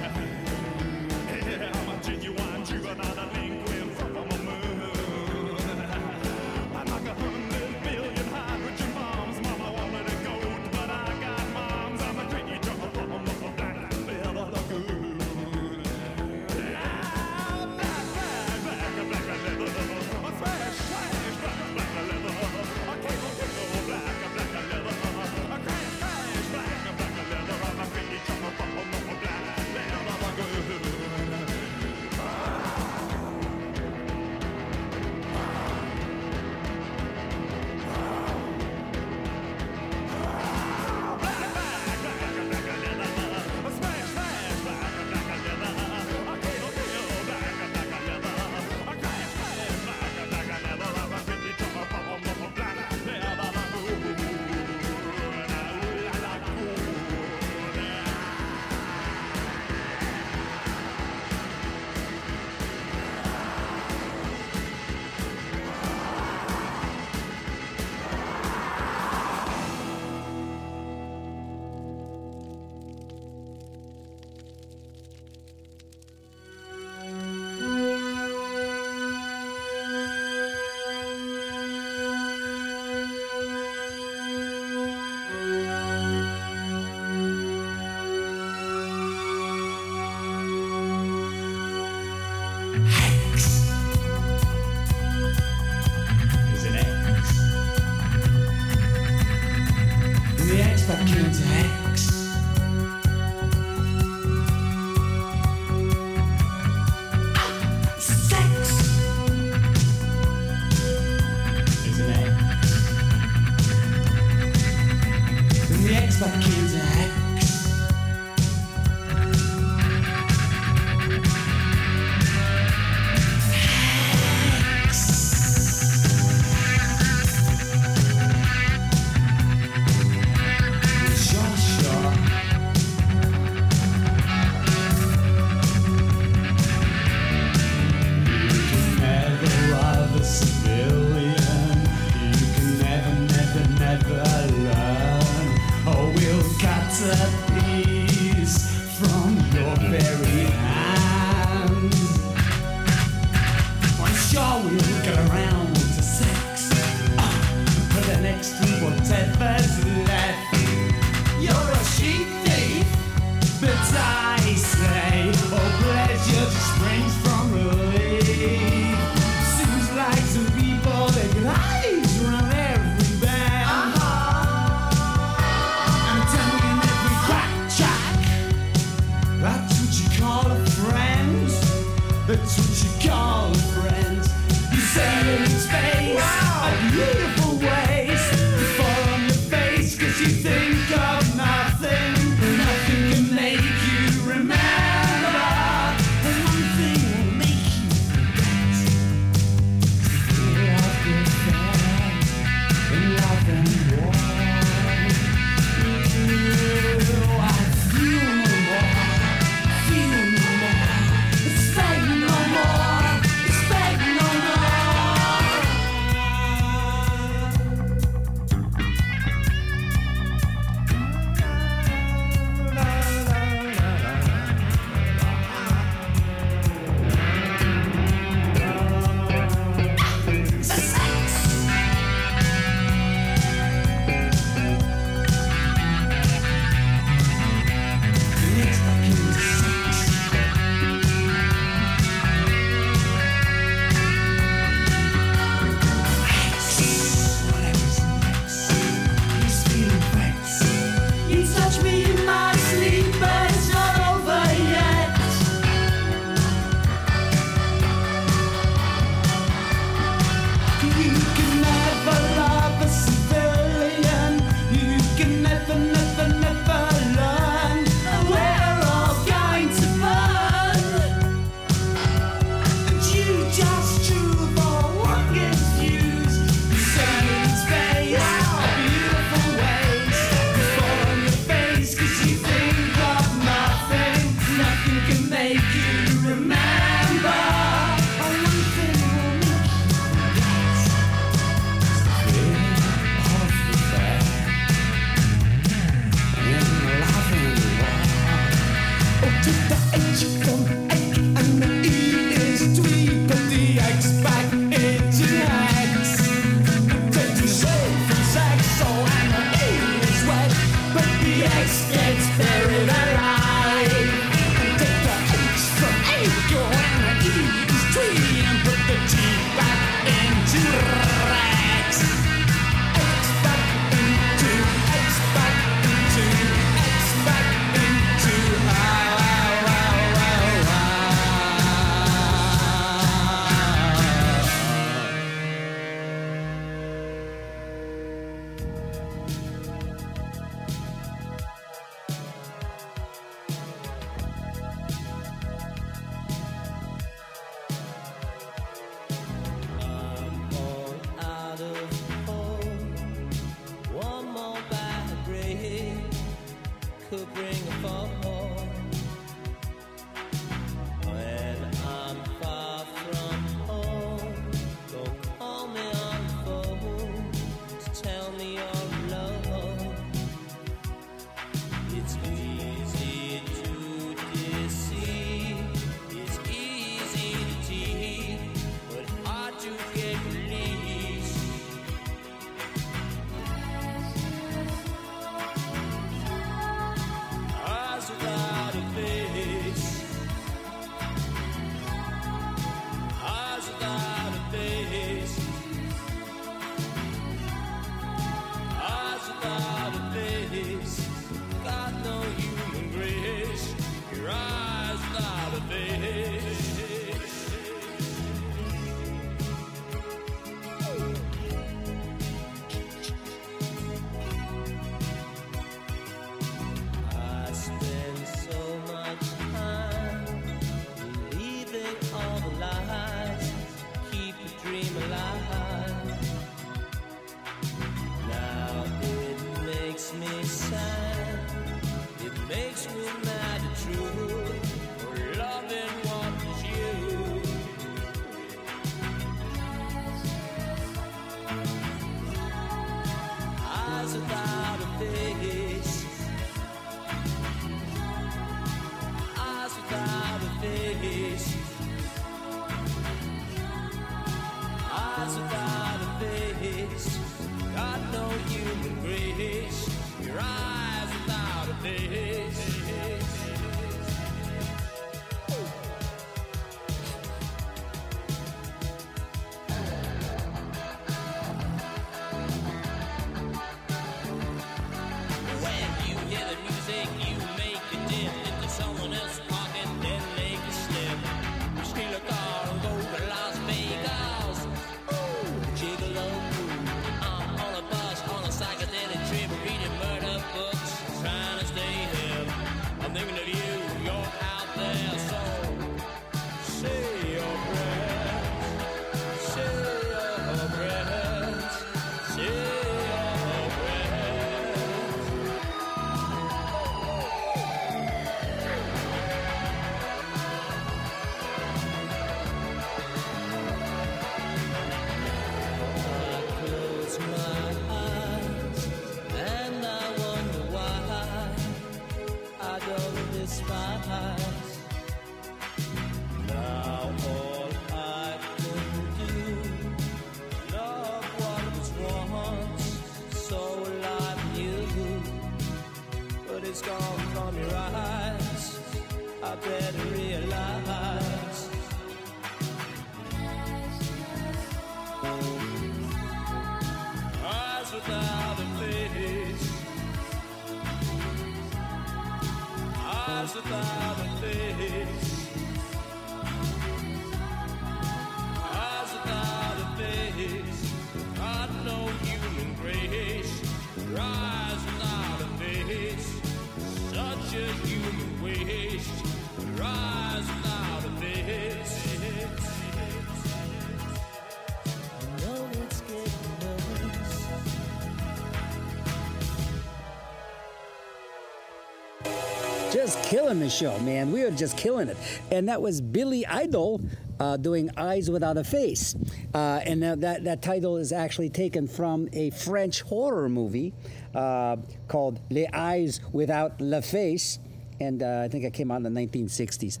Just 582.92 583.22
killing 583.22 583.60
the 583.60 583.70
show, 583.70 583.96
man. 584.00 584.32
We 584.32 584.42
are 584.42 584.50
just 584.50 584.76
killing 584.76 585.08
it. 585.08 585.16
And 585.52 585.68
that 585.68 585.80
was 585.80 586.00
Billy 586.00 586.44
Idol 586.44 587.00
uh, 587.38 587.56
doing 587.56 587.88
Eyes 587.96 588.28
Without 588.28 588.56
a 588.56 588.64
Face. 588.64 589.14
Uh, 589.54 589.80
and 589.84 590.02
that, 590.02 590.42
that, 590.42 590.60
title 590.60 590.96
is 590.96 591.12
actually 591.12 591.50
taken 591.50 591.86
from 591.86 592.28
a 592.32 592.50
French 592.50 593.02
horror 593.02 593.48
movie 593.48 593.94
uh, 594.34 594.76
called 595.06 595.40
Les 595.50 595.68
Eyes 595.68 596.20
Without 596.32 596.80
La 596.80 597.00
Face. 597.00 597.60
And 598.00 598.24
uh, 598.24 598.42
I 598.44 598.48
think 598.48 598.64
it 598.64 598.72
came 598.72 598.90
out 598.90 598.96
in 598.96 599.02
the 599.04 599.10
1960s. 599.10 600.00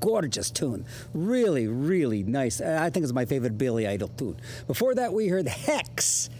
Gorgeous 0.00 0.50
tune. 0.50 0.86
Really, 1.12 1.66
really 1.66 2.22
nice. 2.22 2.62
I 2.62 2.88
think 2.88 3.04
it's 3.04 3.12
my 3.12 3.26
favorite 3.26 3.58
Billy 3.58 3.86
Idol 3.86 4.08
tune. 4.08 4.38
Before 4.66 4.94
that, 4.94 5.12
we 5.12 5.28
heard 5.28 5.46
Hex 5.46 6.30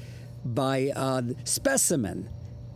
by 0.46 0.92
uh, 0.96 1.22
Specimen. 1.44 2.30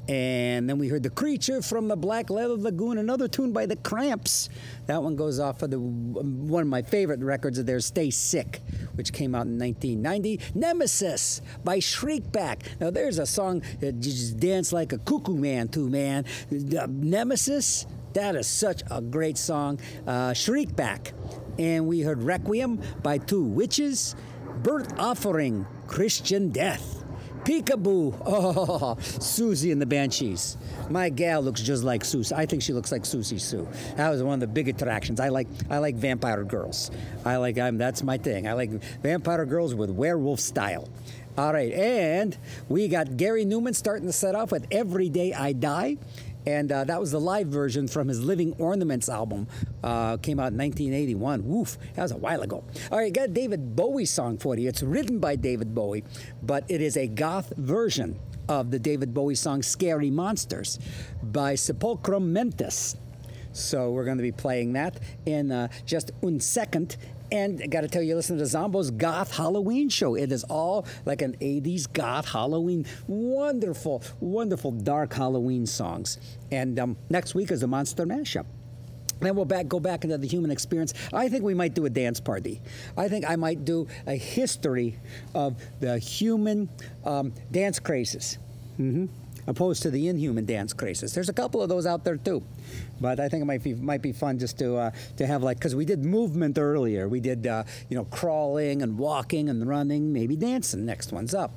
And 0.08 0.68
then 0.68 0.78
we 0.78 0.88
heard 0.88 1.02
The 1.02 1.10
Creature 1.10 1.62
from 1.62 1.88
the 1.88 1.96
Black 1.96 2.30
Leather 2.30 2.56
Lagoon, 2.56 2.98
another 2.98 3.26
tune 3.26 3.52
by 3.52 3.66
The 3.66 3.76
Cramps. 3.76 4.48
That 4.86 5.02
one 5.02 5.16
goes 5.16 5.40
off 5.40 5.62
of 5.62 5.70
the 5.70 5.80
one 5.80 6.62
of 6.62 6.68
my 6.68 6.82
favorite 6.82 7.20
records 7.20 7.58
of 7.58 7.66
theirs, 7.66 7.86
Stay 7.86 8.10
Sick, 8.10 8.60
which 8.94 9.12
came 9.12 9.34
out 9.34 9.46
in 9.46 9.58
1990. 9.58 10.40
Nemesis 10.54 11.40
by 11.64 11.78
Shriekback. 11.78 12.62
Now 12.80 12.90
there's 12.90 13.18
a 13.18 13.26
song 13.26 13.62
that 13.80 13.98
just 14.00 14.38
dance 14.38 14.72
like 14.72 14.92
a 14.92 14.98
cuckoo 14.98 15.36
man 15.36 15.68
to, 15.68 15.88
man. 15.88 16.24
Uh, 16.52 16.86
Nemesis, 16.88 17.86
that 18.12 18.36
is 18.36 18.46
such 18.46 18.82
a 18.90 19.00
great 19.00 19.38
song. 19.38 19.80
Uh, 20.06 20.30
Shriekback. 20.30 21.12
And 21.58 21.86
we 21.86 22.02
heard 22.02 22.22
Requiem 22.22 22.80
by 23.02 23.18
Two 23.18 23.42
Witches. 23.42 24.14
Birth 24.62 24.98
Offering, 24.98 25.66
Christian 25.86 26.48
Death. 26.48 27.05
Peekaboo. 27.46 28.12
Oh, 28.26 28.96
Siouxsie 29.00 29.70
and 29.70 29.80
the 29.80 29.86
Banshees. 29.86 30.56
My 30.90 31.08
gal 31.08 31.40
looks 31.40 31.62
just 31.62 31.84
like 31.84 32.02
Siouxsie. 32.02 32.32
I 32.32 32.44
think 32.44 32.60
she 32.60 32.72
looks 32.72 32.90
like 32.90 33.02
Siouxsie 33.02 33.40
Sioux. 33.40 33.68
That 33.94 34.10
was 34.10 34.20
one 34.20 34.34
of 34.34 34.40
the 34.40 34.48
big 34.48 34.68
attractions. 34.68 35.20
I 35.20 35.28
like 35.28 35.46
I 35.70 35.78
like 35.78 35.94
vampire 35.94 36.42
girls. 36.42 36.90
I 37.24 37.36
like 37.36 37.56
I'm 37.56 37.78
that's 37.78 38.02
my 38.02 38.18
thing. 38.18 38.48
I 38.48 38.54
like 38.54 38.70
vampire 39.00 39.46
girls 39.46 39.76
with 39.76 39.90
werewolf 39.90 40.40
style. 40.40 40.88
All 41.38 41.52
right, 41.52 41.70
and 41.72 42.36
we 42.68 42.88
got 42.88 43.16
Gary 43.18 43.44
Numan 43.44 43.76
starting 43.76 44.06
to 44.06 44.12
set 44.12 44.34
off 44.34 44.50
with 44.50 44.66
Every 44.70 45.10
Day 45.10 45.32
I 45.34 45.52
Die. 45.52 45.98
And 46.46 46.70
uh, 46.70 46.84
that 46.84 47.00
was 47.00 47.10
the 47.10 47.20
live 47.20 47.48
version 47.48 47.88
from 47.88 48.06
his 48.08 48.20
Living 48.20 48.54
Ornaments 48.58 49.08
album. 49.08 49.48
Uh, 49.82 50.16
came 50.18 50.38
out 50.38 50.52
in 50.52 50.58
1981. 50.58 51.44
Woof, 51.44 51.76
that 51.94 52.02
was 52.02 52.12
a 52.12 52.16
while 52.16 52.42
ago. 52.42 52.62
All 52.92 52.98
right, 52.98 53.12
got 53.12 53.24
a 53.24 53.32
David 53.32 53.74
Bowie 53.74 54.04
song 54.04 54.38
for 54.38 54.56
you. 54.56 54.68
It's 54.68 54.82
written 54.82 55.18
by 55.18 55.36
David 55.36 55.74
Bowie, 55.74 56.04
but 56.42 56.64
it 56.68 56.80
is 56.80 56.96
a 56.96 57.08
goth 57.08 57.52
version 57.56 58.18
of 58.48 58.70
the 58.70 58.78
David 58.78 59.12
Bowie 59.12 59.34
song 59.34 59.62
Scary 59.62 60.10
Monsters 60.10 60.78
by 61.22 61.54
Sepulchrum 61.54 62.26
Mentis. 62.26 62.96
So 63.52 63.90
we're 63.90 64.04
going 64.04 64.18
to 64.18 64.22
be 64.22 64.32
playing 64.32 64.74
that 64.74 65.00
in 65.24 65.50
uh, 65.50 65.68
just 65.84 66.12
un 66.22 66.40
second. 66.40 66.96
And 67.32 67.60
I 67.62 67.66
got 67.66 67.80
to 67.80 67.88
tell 67.88 68.02
you, 68.02 68.14
listen 68.14 68.38
to 68.38 68.44
Zombo's 68.44 68.90
Goth 68.90 69.36
Halloween 69.36 69.88
show. 69.88 70.14
It 70.14 70.30
is 70.30 70.44
all 70.44 70.86
like 71.04 71.22
an 71.22 71.36
80s 71.40 71.92
goth 71.92 72.28
Halloween. 72.28 72.86
Wonderful, 73.08 74.02
wonderful 74.20 74.70
dark 74.70 75.12
Halloween 75.12 75.66
songs. 75.66 76.18
And 76.50 76.78
um, 76.78 76.96
next 77.10 77.34
week 77.34 77.50
is 77.50 77.60
the 77.60 77.66
monster 77.66 78.06
mashup. 78.06 78.46
Then 79.20 79.34
we'll 79.34 79.46
back, 79.46 79.66
go 79.66 79.80
back 79.80 80.04
into 80.04 80.18
the 80.18 80.26
human 80.26 80.50
experience. 80.50 80.92
I 81.12 81.28
think 81.28 81.42
we 81.42 81.54
might 81.54 81.74
do 81.74 81.86
a 81.86 81.90
dance 81.90 82.20
party. 82.20 82.60
I 82.96 83.08
think 83.08 83.28
I 83.28 83.36
might 83.36 83.64
do 83.64 83.88
a 84.06 84.14
history 84.14 84.98
of 85.34 85.56
the 85.80 85.98
human 85.98 86.68
um, 87.04 87.32
dance 87.50 87.78
crazes. 87.78 88.38
hmm 88.76 89.06
Opposed 89.46 89.82
to 89.82 89.90
the 89.90 90.08
inhuman 90.08 90.44
dance 90.44 90.72
crazes. 90.72 91.14
There's 91.14 91.28
a 91.28 91.32
couple 91.32 91.62
of 91.62 91.68
those 91.68 91.86
out 91.86 92.04
there 92.04 92.16
too. 92.16 92.42
But 93.00 93.20
I 93.20 93.28
think 93.28 93.42
it 93.42 93.46
might 93.46 93.62
be 93.62 93.74
might 93.74 94.02
be 94.02 94.12
fun 94.12 94.38
just 94.38 94.58
to 94.58 94.76
uh, 94.76 94.90
to 95.16 95.26
have 95.26 95.42
like 95.42 95.58
because 95.58 95.74
we 95.74 95.84
did 95.84 96.04
movement 96.04 96.58
earlier. 96.58 97.08
We 97.08 97.20
did 97.20 97.46
uh, 97.46 97.64
you 97.88 97.96
know 97.96 98.04
crawling 98.06 98.82
and 98.82 98.98
walking 98.98 99.48
and 99.48 99.66
running, 99.68 100.12
maybe 100.12 100.36
dancing. 100.36 100.84
Next 100.84 101.12
one's 101.12 101.34
up. 101.34 101.52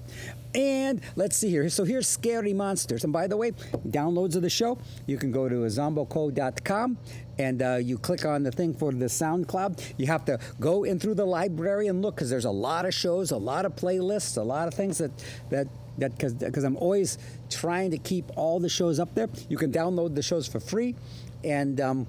And 0.55 1.01
let's 1.15 1.37
see 1.37 1.49
here. 1.49 1.69
So 1.69 1.83
here's 1.83 2.07
Scary 2.07 2.53
Monsters. 2.53 3.03
And 3.03 3.13
by 3.13 3.27
the 3.27 3.37
way, 3.37 3.51
downloads 3.87 4.35
of 4.35 4.41
the 4.41 4.49
show, 4.49 4.79
you 5.05 5.17
can 5.17 5.31
go 5.31 5.47
to 5.47 5.55
zomboco.com 5.55 6.97
and 7.37 7.61
uh, 7.61 7.75
you 7.75 7.97
click 7.97 8.25
on 8.25 8.43
the 8.43 8.51
thing 8.51 8.73
for 8.73 8.91
the 8.91 9.05
SoundCloud. 9.05 9.93
You 9.97 10.07
have 10.07 10.25
to 10.25 10.39
go 10.59 10.83
in 10.83 10.99
through 10.99 11.15
the 11.15 11.25
library 11.25 11.87
and 11.87 12.01
look 12.01 12.15
because 12.15 12.29
there's 12.29 12.45
a 12.45 12.51
lot 12.51 12.85
of 12.85 12.93
shows, 12.93 13.29
a 13.31 13.37
lot 13.37 13.65
of 13.65 13.75
playlists, 13.75 14.37
a 14.37 14.41
lot 14.41 14.67
of 14.67 14.73
things 14.73 14.97
that 14.97 15.11
that 15.51 15.67
that 15.99 16.17
because 16.17 16.63
I'm 16.63 16.77
always 16.77 17.17
trying 17.49 17.91
to 17.91 17.97
keep 17.97 18.25
all 18.35 18.59
the 18.59 18.69
shows 18.69 18.99
up 18.99 19.13
there. 19.15 19.29
You 19.49 19.57
can 19.57 19.71
download 19.71 20.15
the 20.15 20.21
shows 20.21 20.47
for 20.47 20.59
free, 20.59 20.95
and 21.43 21.79
um, 21.81 22.07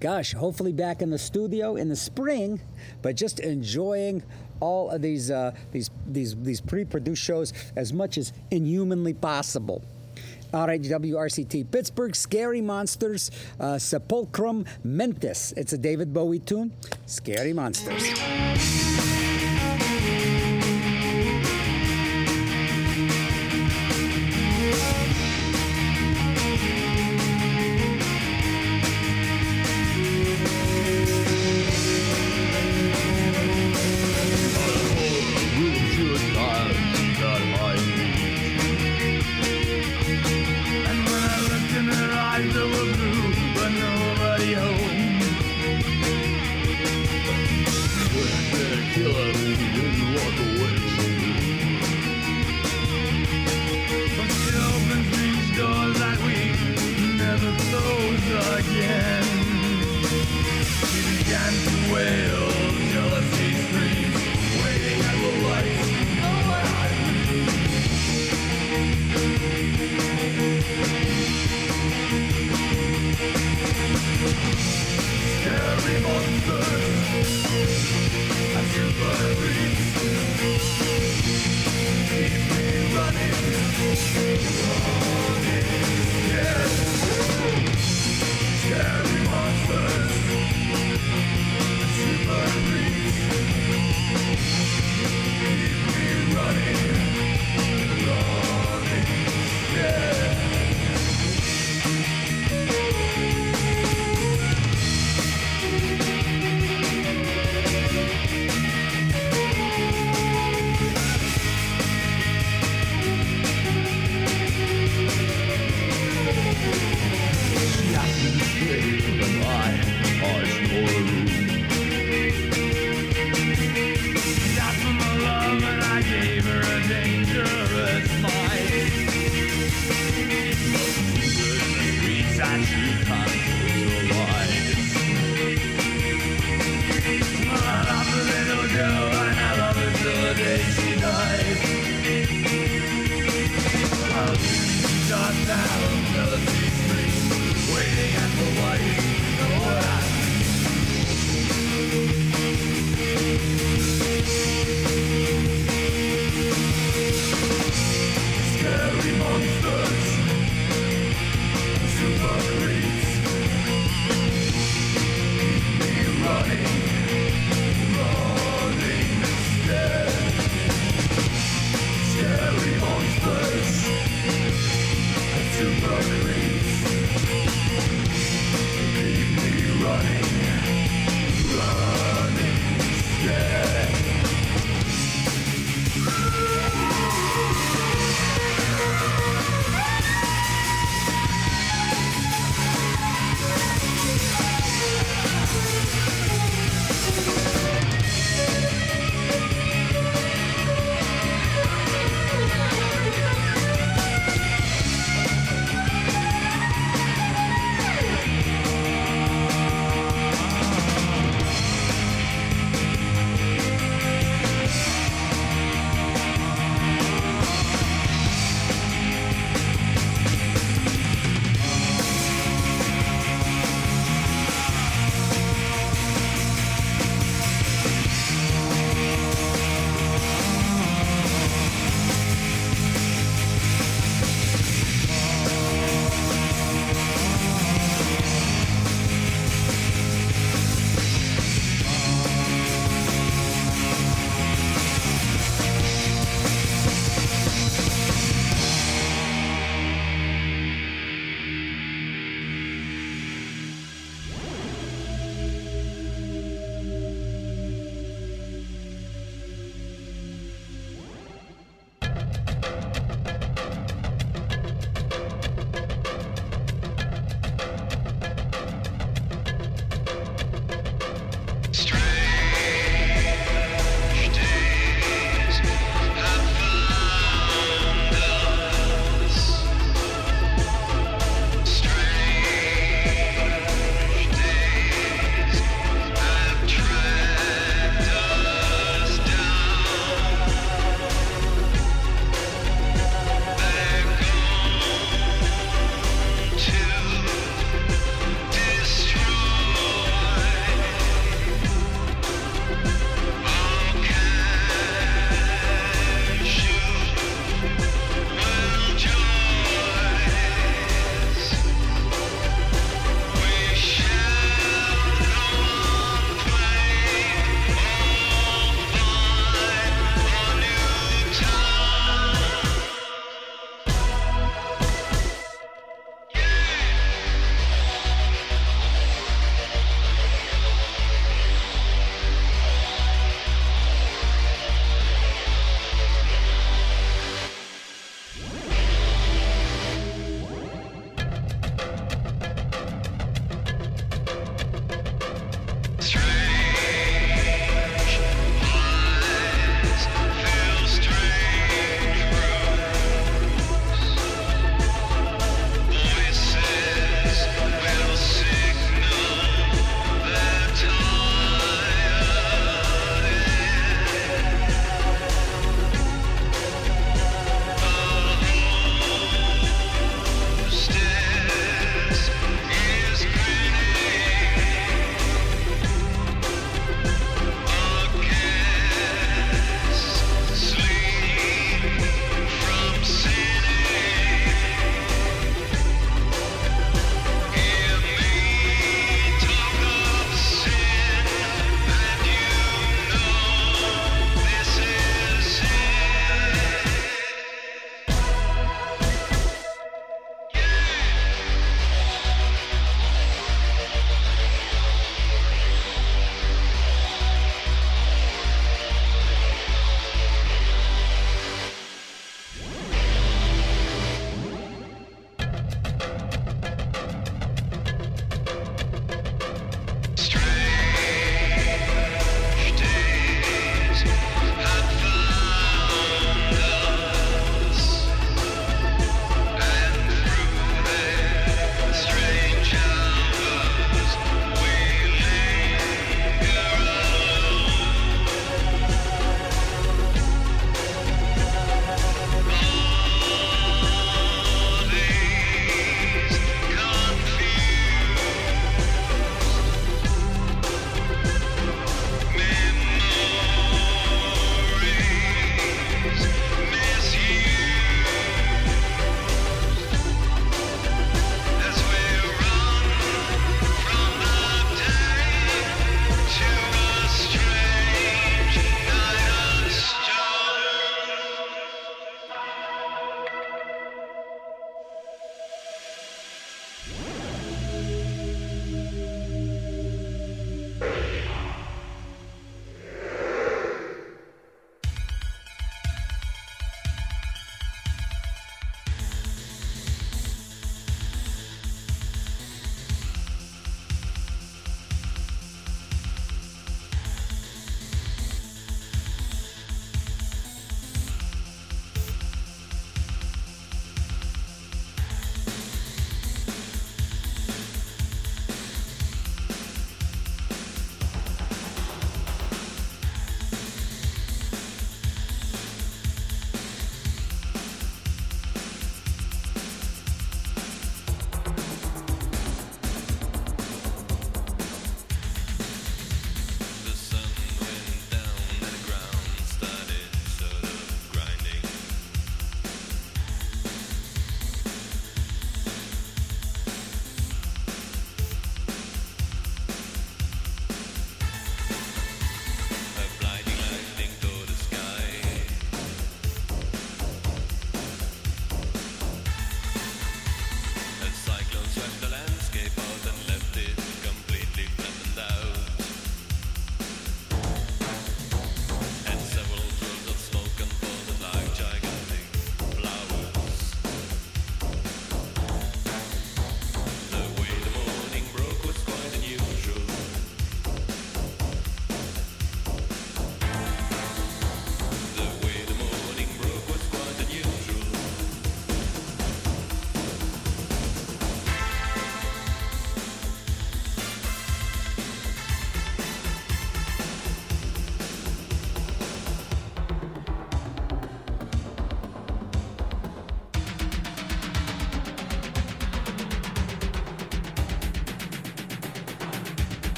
gosh, 0.00 0.32
hopefully 0.32 0.72
back 0.72 1.02
in 1.02 1.10
the 1.10 1.18
studio 1.18 1.76
in 1.76 1.88
the 1.88 1.96
spring, 1.96 2.60
but 3.02 3.16
just 3.16 3.40
enjoying 3.40 4.22
all 4.60 4.90
of 4.90 5.02
these 5.02 5.30
uh, 5.30 5.52
these 5.72 5.90
these 6.06 6.36
these 6.36 6.60
pre-produced 6.60 7.22
shows 7.22 7.52
as 7.76 7.92
much 7.92 8.18
as 8.18 8.32
inhumanly 8.50 9.14
possible. 9.14 9.82
All 10.54 10.66
right, 10.66 10.80
WRCT 10.80 11.70
Pittsburgh, 11.70 12.14
Scary 12.14 12.60
Monsters, 12.60 13.30
uh, 13.58 13.74
Sepulchrum 13.74 14.66
Mentis. 14.84 15.52
It's 15.56 15.72
a 15.72 15.78
David 15.78 16.14
Bowie 16.14 16.38
tune, 16.38 16.72
Scary 17.06 17.52
Monsters. 17.52 19.15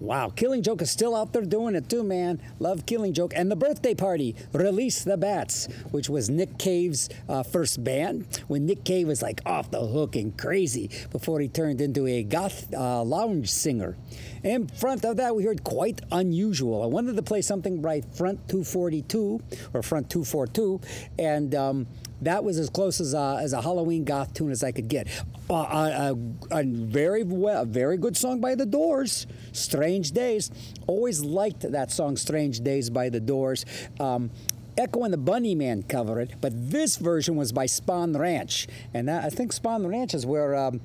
Wow, 0.01 0.29
Killing 0.31 0.63
Joke 0.63 0.81
is 0.83 0.93
still 0.93 1.17
out 1.17 1.33
there 1.33 1.43
doing 1.43 1.75
it 1.75 1.89
too, 1.89 2.05
man. 2.05 2.41
Love 2.61 2.87
Killing 2.87 3.13
Joke. 3.13 3.33
And 3.35 3.51
the 3.51 3.57
birthday 3.57 3.95
party, 3.95 4.37
Release 4.53 5.03
the 5.03 5.17
Bats, 5.17 5.67
which 5.91 6.09
was 6.09 6.31
Nick 6.31 6.57
Cave's 6.57 7.09
uh, 7.29 7.43
first 7.43 7.83
band. 7.83 8.45
When 8.47 8.65
Nick 8.65 8.85
Cave 8.85 9.09
was 9.09 9.23
like 9.23 9.41
off 9.45 9.73
the 9.73 9.81
hook 9.81 10.15
and 10.15 10.39
crazy 10.39 10.89
before 11.11 11.41
he 11.41 11.49
turned 11.49 11.81
into 11.81 12.07
a 12.07 12.23
goth 12.23 12.73
uh, 12.73 13.03
lounge 13.03 13.51
singer. 13.51 13.97
In 14.45 14.69
front 14.69 15.05
of 15.05 15.17
that, 15.17 15.35
we 15.35 15.43
heard 15.43 15.65
Quite 15.65 16.01
Unusual. 16.13 16.85
I 16.85 16.87
wanted 16.87 17.17
to 17.17 17.23
play 17.23 17.43
something 17.43 17.83
by 17.83 18.03
Front 18.03 18.49
242 18.49 19.41
or 19.75 19.83
Front 19.83 20.11
242, 20.11 20.81
and 21.19 21.55
um, 21.57 21.87
that 22.23 22.45
was 22.45 22.59
as 22.59 22.71
close 22.71 23.01
as 23.01 23.15
a, 23.15 23.39
as 23.41 23.53
a 23.53 23.63
Halloween 23.63 24.05
goth 24.05 24.35
tune 24.35 24.51
as 24.51 24.65
I 24.65 24.73
could 24.73 24.89
get. 24.89 25.07
Uh, 25.51 25.55
a, 25.55 26.17
a, 26.55 26.61
a 26.61 26.65
very 26.65 27.25
well, 27.25 27.65
very 27.65 27.97
good 27.97 28.17
song 28.17 28.41
by 28.41 28.55
The 28.55 28.67
Doors, 28.67 29.27
"Strange 29.53 30.13
Days." 30.13 30.51
Always 30.87 31.23
liked 31.23 31.71
that 31.71 31.91
song, 31.91 32.17
"Strange 32.17 32.61
Days" 32.61 32.91
by 32.91 33.09
The 33.09 33.21
Doors. 33.21 33.65
Um, 34.01 34.31
Echo 34.77 35.03
and 35.03 35.13
the 35.13 35.19
Bunnymen 35.19 35.89
cover 35.89 36.21
it, 36.21 36.35
but 36.41 36.53
this 36.71 36.99
version 36.99 37.35
was 37.35 37.51
by 37.51 37.67
Spahn 37.67 38.17
Ranch, 38.17 38.69
and 38.95 39.09
that, 39.09 39.25
I 39.25 39.29
think 39.29 39.53
Spahn 39.53 39.89
Ranch 39.89 40.15
is 40.15 40.25
where. 40.25 40.55
Um, 40.55 40.81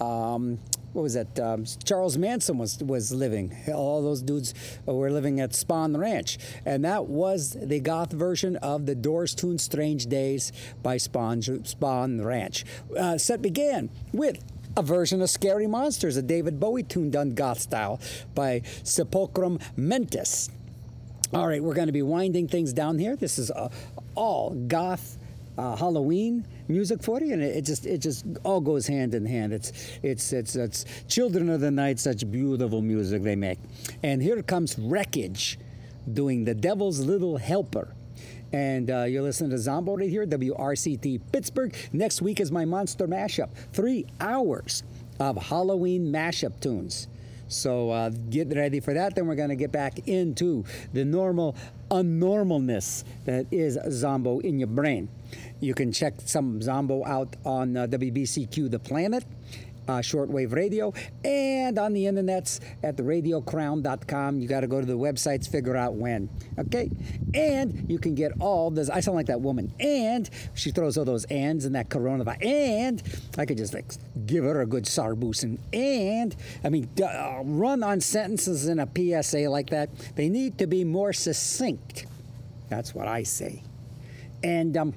um, 0.00 0.58
what 0.92 1.02
was 1.02 1.14
that? 1.14 1.38
Um, 1.40 1.64
Charles 1.84 2.18
Manson 2.18 2.58
was 2.58 2.78
was 2.78 3.12
living. 3.12 3.56
All 3.72 4.02
those 4.02 4.22
dudes 4.22 4.54
were 4.86 5.10
living 5.10 5.40
at 5.40 5.50
Spahn 5.50 5.96
Ranch, 5.98 6.38
and 6.66 6.84
that 6.84 7.06
was 7.06 7.56
the 7.60 7.80
goth 7.80 8.12
version 8.12 8.56
of 8.56 8.86
the 8.86 8.94
Doors 8.94 9.34
tune 9.34 9.58
"Strange 9.58 10.06
Days" 10.06 10.52
by 10.82 10.96
Spahn 10.96 11.42
Spahn 11.62 12.24
Ranch. 12.24 12.64
Uh, 12.96 13.16
set 13.18 13.42
began 13.42 13.90
with 14.12 14.38
a 14.76 14.82
version 14.82 15.20
of 15.20 15.30
Scary 15.30 15.66
Monsters, 15.66 16.16
a 16.16 16.22
David 16.22 16.58
Bowie 16.58 16.82
tune 16.82 17.10
done 17.10 17.34
goth 17.34 17.60
style 17.60 18.00
by 18.34 18.60
Sepulchrum 18.82 19.60
Mentis. 19.76 20.50
All 21.34 21.46
right, 21.46 21.62
we're 21.62 21.74
going 21.74 21.86
to 21.86 21.92
be 21.92 22.02
winding 22.02 22.48
things 22.48 22.72
down 22.72 22.98
here. 22.98 23.16
This 23.16 23.38
is 23.38 23.50
uh, 23.50 23.70
all 24.14 24.50
goth 24.50 25.16
uh, 25.62 25.76
Halloween 25.76 26.44
music 26.66 27.02
for 27.02 27.20
you, 27.20 27.32
and 27.32 27.42
it, 27.42 27.56
it 27.58 27.62
just 27.62 27.86
it 27.86 27.98
just 27.98 28.26
all 28.42 28.60
goes 28.60 28.86
hand 28.86 29.14
in 29.14 29.24
hand. 29.24 29.52
It's 29.52 29.72
it's 30.02 30.32
it's 30.32 30.56
it's 30.56 30.84
Children 31.06 31.48
of 31.50 31.60
the 31.60 31.70
Night, 31.70 32.00
such 32.00 32.28
beautiful 32.30 32.82
music 32.82 33.22
they 33.22 33.36
make. 33.36 33.58
And 34.02 34.20
here 34.20 34.42
comes 34.42 34.76
Wreckage, 34.78 35.58
doing 36.12 36.44
the 36.44 36.54
Devil's 36.54 37.00
Little 37.00 37.36
Helper. 37.36 37.94
And 38.52 38.90
uh, 38.90 39.04
you're 39.04 39.22
listening 39.22 39.50
to 39.50 39.58
Zombo 39.58 39.96
right 39.96 40.10
here, 40.10 40.26
WRCT 40.26 41.20
Pittsburgh. 41.32 41.74
Next 41.92 42.20
week 42.20 42.38
is 42.38 42.52
my 42.52 42.66
monster 42.66 43.06
mashup. 43.06 43.48
Three 43.72 44.04
hours 44.20 44.82
of 45.18 45.36
Halloween 45.36 46.12
mashup 46.12 46.60
tunes. 46.60 47.08
So 47.48 47.90
uh, 47.90 48.10
get 48.30 48.54
ready 48.54 48.80
for 48.80 48.92
that. 48.94 49.14
Then 49.14 49.26
we're 49.26 49.36
going 49.36 49.50
to 49.50 49.56
get 49.56 49.72
back 49.72 50.06
into 50.06 50.64
the 50.92 51.04
normal 51.04 51.54
unnormalness 51.90 53.04
that 53.24 53.46
is 53.50 53.78
Zombo 53.90 54.40
in 54.40 54.58
your 54.58 54.68
brain. 54.68 55.08
You 55.60 55.74
can 55.74 55.92
check 55.92 56.14
some 56.24 56.60
Zombo 56.60 57.04
out 57.04 57.36
on 57.44 57.76
uh, 57.76 57.86
WBCQ 57.86 58.70
The 58.70 58.78
Planet. 58.78 59.24
Uh, 59.88 59.98
shortwave 59.98 60.52
radio 60.52 60.94
and 61.24 61.76
on 61.76 61.92
the 61.92 62.04
internets 62.04 62.60
at 62.84 62.96
the 62.96 63.02
radiocrown.com 63.02 64.38
you 64.38 64.46
got 64.46 64.60
to 64.60 64.68
go 64.68 64.78
to 64.78 64.86
the 64.86 64.96
websites 64.96 65.50
figure 65.50 65.76
out 65.76 65.94
when 65.94 66.30
okay? 66.56 66.88
And 67.34 67.90
you 67.90 67.98
can 67.98 68.14
get 68.14 68.30
all 68.38 68.70
this 68.70 68.88
i 68.88 69.00
sound 69.00 69.16
like 69.16 69.26
that 69.26 69.40
woman. 69.40 69.74
And 69.80 70.30
she 70.54 70.70
throws 70.70 70.96
all 70.96 71.04
those 71.04 71.24
ands 71.24 71.64
and 71.64 71.74
that 71.74 71.88
coronavirus 71.88 72.44
and 72.44 73.02
i 73.36 73.44
could 73.44 73.56
just 73.56 73.74
like 73.74 73.86
give 74.24 74.44
her 74.44 74.60
a 74.60 74.66
good 74.66 74.84
sarbusin. 74.84 75.58
And 75.72 76.36
i 76.62 76.68
mean 76.68 76.88
uh, 77.02 77.40
run 77.42 77.82
on 77.82 78.00
sentences 78.00 78.68
in 78.68 78.78
a 78.78 78.86
psa 78.86 79.48
like 79.48 79.70
that 79.70 79.90
they 80.14 80.28
need 80.28 80.58
to 80.58 80.68
be 80.68 80.84
more 80.84 81.12
succinct. 81.12 82.06
That's 82.68 82.94
what 82.94 83.08
i 83.08 83.24
say. 83.24 83.64
And 84.44 84.76
um, 84.76 84.94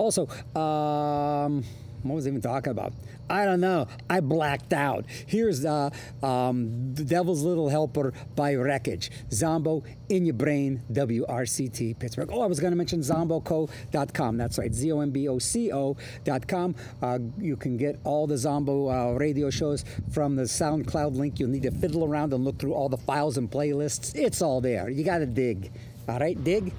also 0.00 0.26
um, 0.58 1.64
what 2.02 2.14
was 2.14 2.26
I 2.26 2.30
even 2.30 2.40
talking 2.40 2.70
about? 2.70 2.92
I 3.28 3.44
don't 3.44 3.60
know. 3.60 3.86
I 4.08 4.20
blacked 4.20 4.72
out. 4.72 5.04
Here's 5.26 5.64
uh, 5.64 5.90
um, 6.22 6.94
The 6.94 7.04
Devil's 7.04 7.42
Little 7.42 7.68
Helper 7.68 8.12
by 8.34 8.54
Wreckage. 8.54 9.10
Zombo 9.30 9.84
in 10.08 10.24
your 10.24 10.34
brain, 10.34 10.82
WRCT 10.92 11.98
Pittsburgh. 11.98 12.30
Oh, 12.32 12.40
I 12.40 12.46
was 12.46 12.58
going 12.58 12.72
to 12.72 12.76
mention 12.76 13.00
zomboco.com. 13.00 14.36
That's 14.36 14.58
right, 14.58 14.74
Z 14.74 14.90
O 14.92 15.00
M 15.00 15.10
B 15.10 15.28
O 15.28 15.38
C 15.38 15.70
O.com. 15.72 16.74
Uh, 17.00 17.18
you 17.38 17.56
can 17.56 17.76
get 17.76 18.00
all 18.02 18.26
the 18.26 18.36
Zombo 18.36 18.88
uh, 18.88 19.12
radio 19.18 19.50
shows 19.50 19.84
from 20.10 20.34
the 20.34 20.42
SoundCloud 20.42 21.16
link. 21.16 21.38
You'll 21.38 21.50
need 21.50 21.62
to 21.62 21.70
fiddle 21.70 22.04
around 22.04 22.32
and 22.32 22.44
look 22.44 22.58
through 22.58 22.74
all 22.74 22.88
the 22.88 22.98
files 22.98 23.36
and 23.36 23.50
playlists. 23.50 24.16
It's 24.16 24.42
all 24.42 24.60
there. 24.60 24.88
You 24.88 25.04
got 25.04 25.18
to 25.18 25.26
dig. 25.26 25.70
All 26.08 26.18
right, 26.18 26.42
dig? 26.42 26.72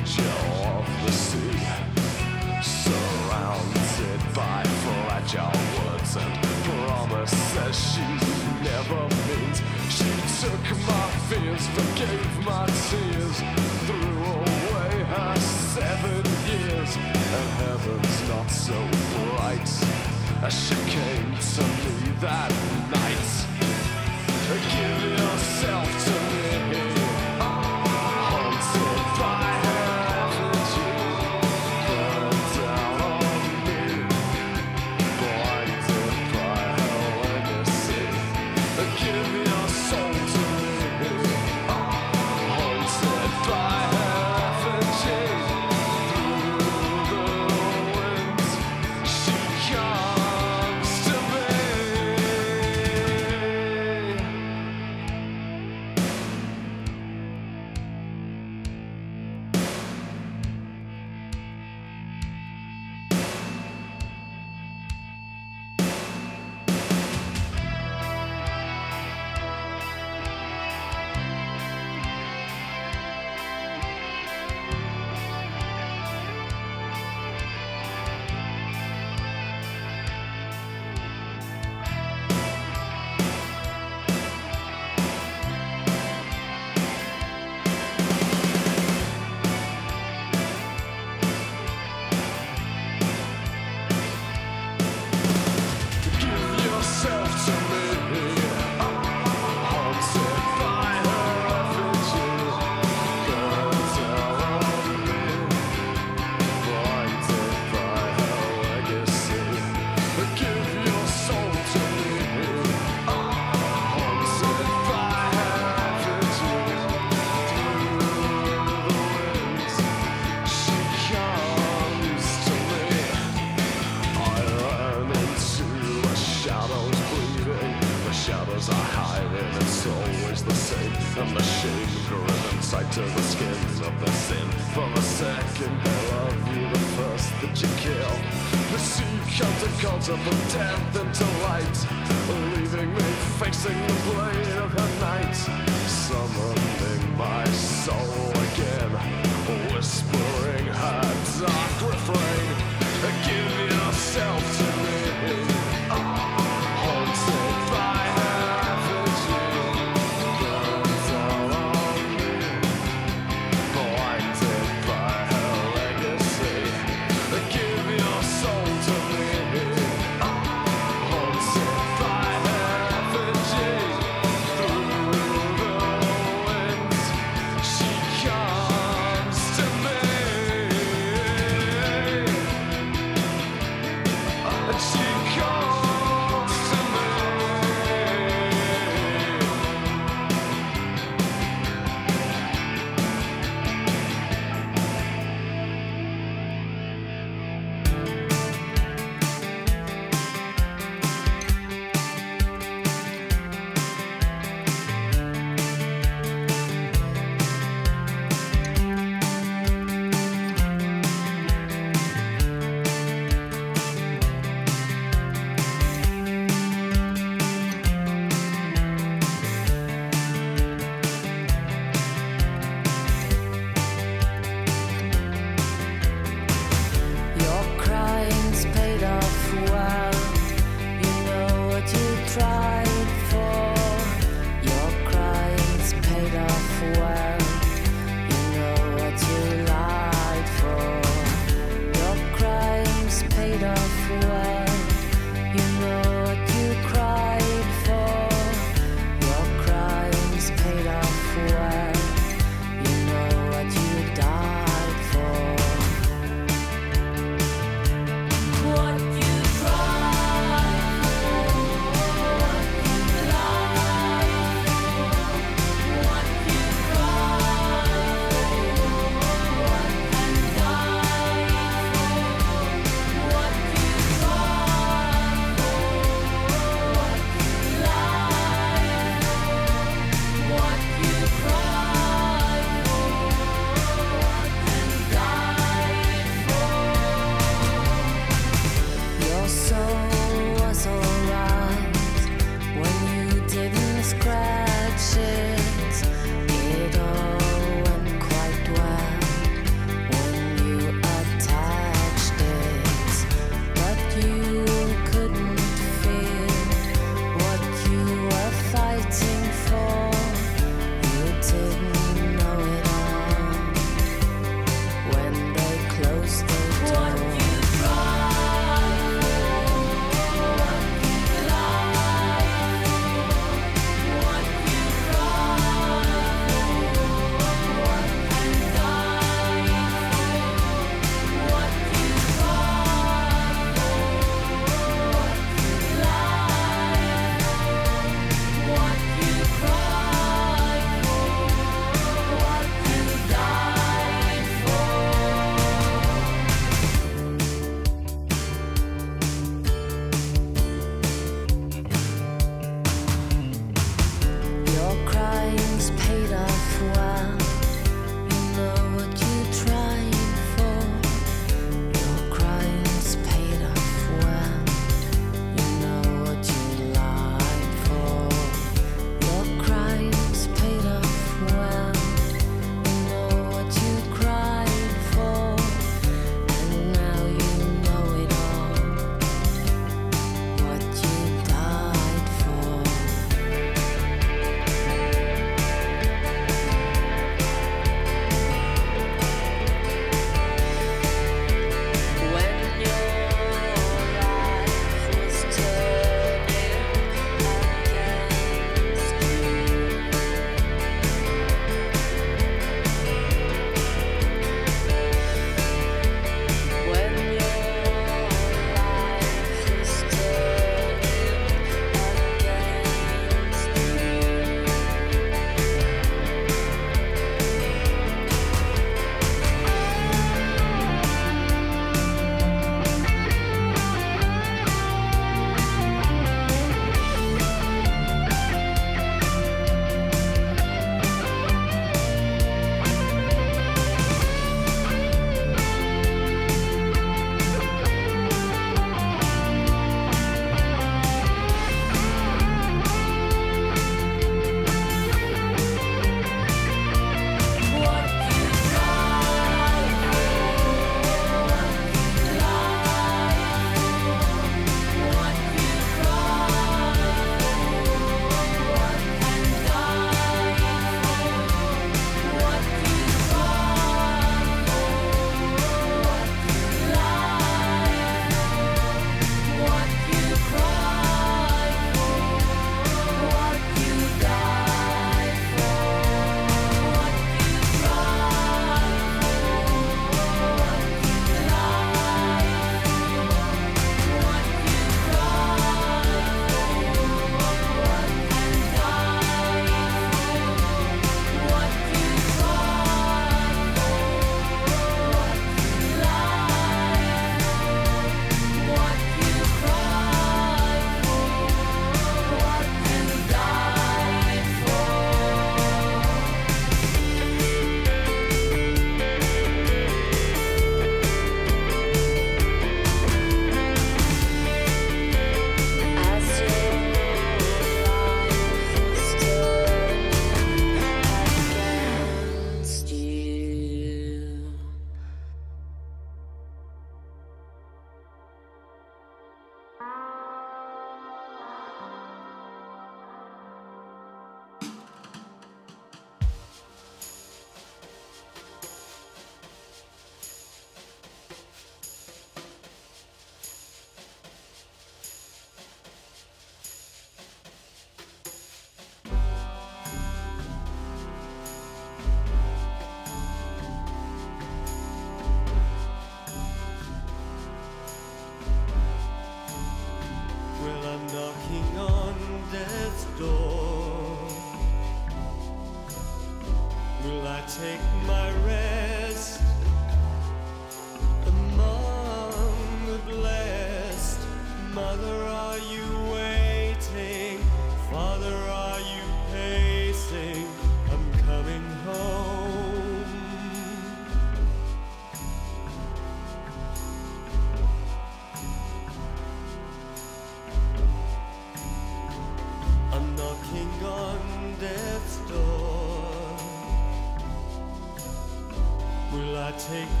Take 599.67 600.00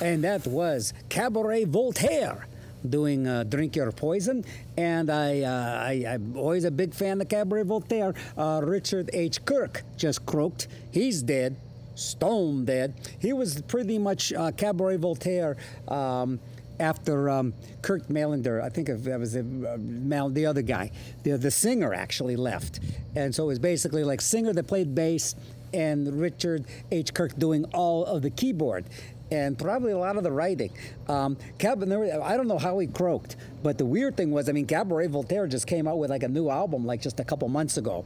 And 0.00 0.22
that 0.24 0.46
was 0.46 0.94
Cabaret 1.08 1.64
Voltaire 1.64 2.46
doing 2.88 3.26
uh, 3.26 3.44
Drink 3.44 3.74
Your 3.74 3.90
Poison. 3.90 4.44
And 4.76 5.10
I, 5.10 5.42
uh, 5.42 5.82
I, 5.82 6.04
I'm 6.08 6.36
always 6.36 6.64
a 6.64 6.70
big 6.70 6.94
fan 6.94 7.20
of 7.20 7.28
Cabaret 7.28 7.64
Voltaire. 7.64 8.14
Uh, 8.36 8.60
Richard 8.62 9.10
H. 9.12 9.44
Kirk 9.44 9.82
just 9.96 10.24
croaked. 10.24 10.68
He's 10.92 11.22
dead, 11.22 11.56
stone 11.96 12.64
dead. 12.64 12.94
He 13.18 13.32
was 13.32 13.60
pretty 13.62 13.98
much 13.98 14.32
uh, 14.32 14.52
Cabaret 14.52 14.96
Voltaire. 14.96 15.56
Um, 15.88 16.40
after 16.80 17.28
um, 17.28 17.54
Kurt 17.82 18.08
Mallinder, 18.08 18.62
I 18.62 18.68
think 18.68 18.86
that 18.86 19.18
was 19.18 19.32
the, 19.32 19.40
uh, 19.40 19.76
Mal, 19.80 20.30
the 20.30 20.46
other 20.46 20.62
guy, 20.62 20.92
the, 21.24 21.36
the 21.36 21.50
singer 21.50 21.92
actually 21.92 22.36
left. 22.36 22.78
And 23.16 23.34
so 23.34 23.42
it 23.42 23.46
was 23.48 23.58
basically 23.58 24.04
like 24.04 24.20
singer 24.20 24.52
that 24.52 24.68
played 24.68 24.94
bass 24.94 25.34
and 25.74 26.20
Richard 26.20 26.66
H. 26.92 27.12
Kirk 27.12 27.36
doing 27.36 27.64
all 27.74 28.04
of 28.04 28.22
the 28.22 28.30
keyboard 28.30 28.84
and 29.30 29.58
probably 29.58 29.92
a 29.92 29.98
lot 29.98 30.16
of 30.16 30.22
the 30.22 30.32
writing. 30.32 30.72
Um, 31.08 31.36
Cab- 31.58 31.82
I 31.82 32.36
don't 32.36 32.48
know 32.48 32.58
how 32.58 32.78
he 32.78 32.86
croaked, 32.86 33.36
but 33.62 33.78
the 33.78 33.84
weird 33.84 34.16
thing 34.16 34.30
was, 34.30 34.48
I 34.48 34.52
mean, 34.52 34.66
Cabaret 34.66 35.08
Voltaire 35.08 35.46
just 35.46 35.66
came 35.66 35.86
out 35.86 35.98
with 35.98 36.10
like 36.10 36.22
a 36.22 36.28
new 36.28 36.48
album 36.48 36.86
like 36.86 37.02
just 37.02 37.20
a 37.20 37.24
couple 37.24 37.48
months 37.48 37.76
ago, 37.76 38.04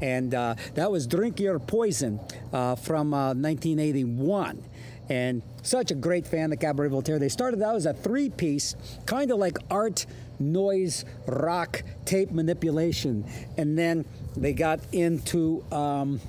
and 0.00 0.34
uh, 0.34 0.54
that 0.74 0.90
was 0.90 1.06
Drink 1.06 1.40
Your 1.40 1.58
Poison 1.58 2.20
uh, 2.52 2.74
from 2.74 3.14
uh, 3.14 3.34
1981. 3.34 4.62
And 5.10 5.42
such 5.62 5.90
a 5.90 5.94
great 5.94 6.26
fan 6.26 6.50
of 6.50 6.60
Cabaret 6.60 6.88
Voltaire. 6.88 7.18
They 7.18 7.28
started 7.28 7.62
out 7.62 7.76
as 7.76 7.84
a 7.84 7.92
three 7.92 8.30
piece, 8.30 8.74
kind 9.04 9.30
of 9.30 9.38
like 9.38 9.58
art, 9.70 10.06
noise, 10.38 11.04
rock, 11.26 11.82
tape 12.06 12.30
manipulation. 12.30 13.26
And 13.58 13.78
then 13.78 14.06
they 14.34 14.54
got 14.54 14.80
into 14.92 15.62
um, 15.70 16.20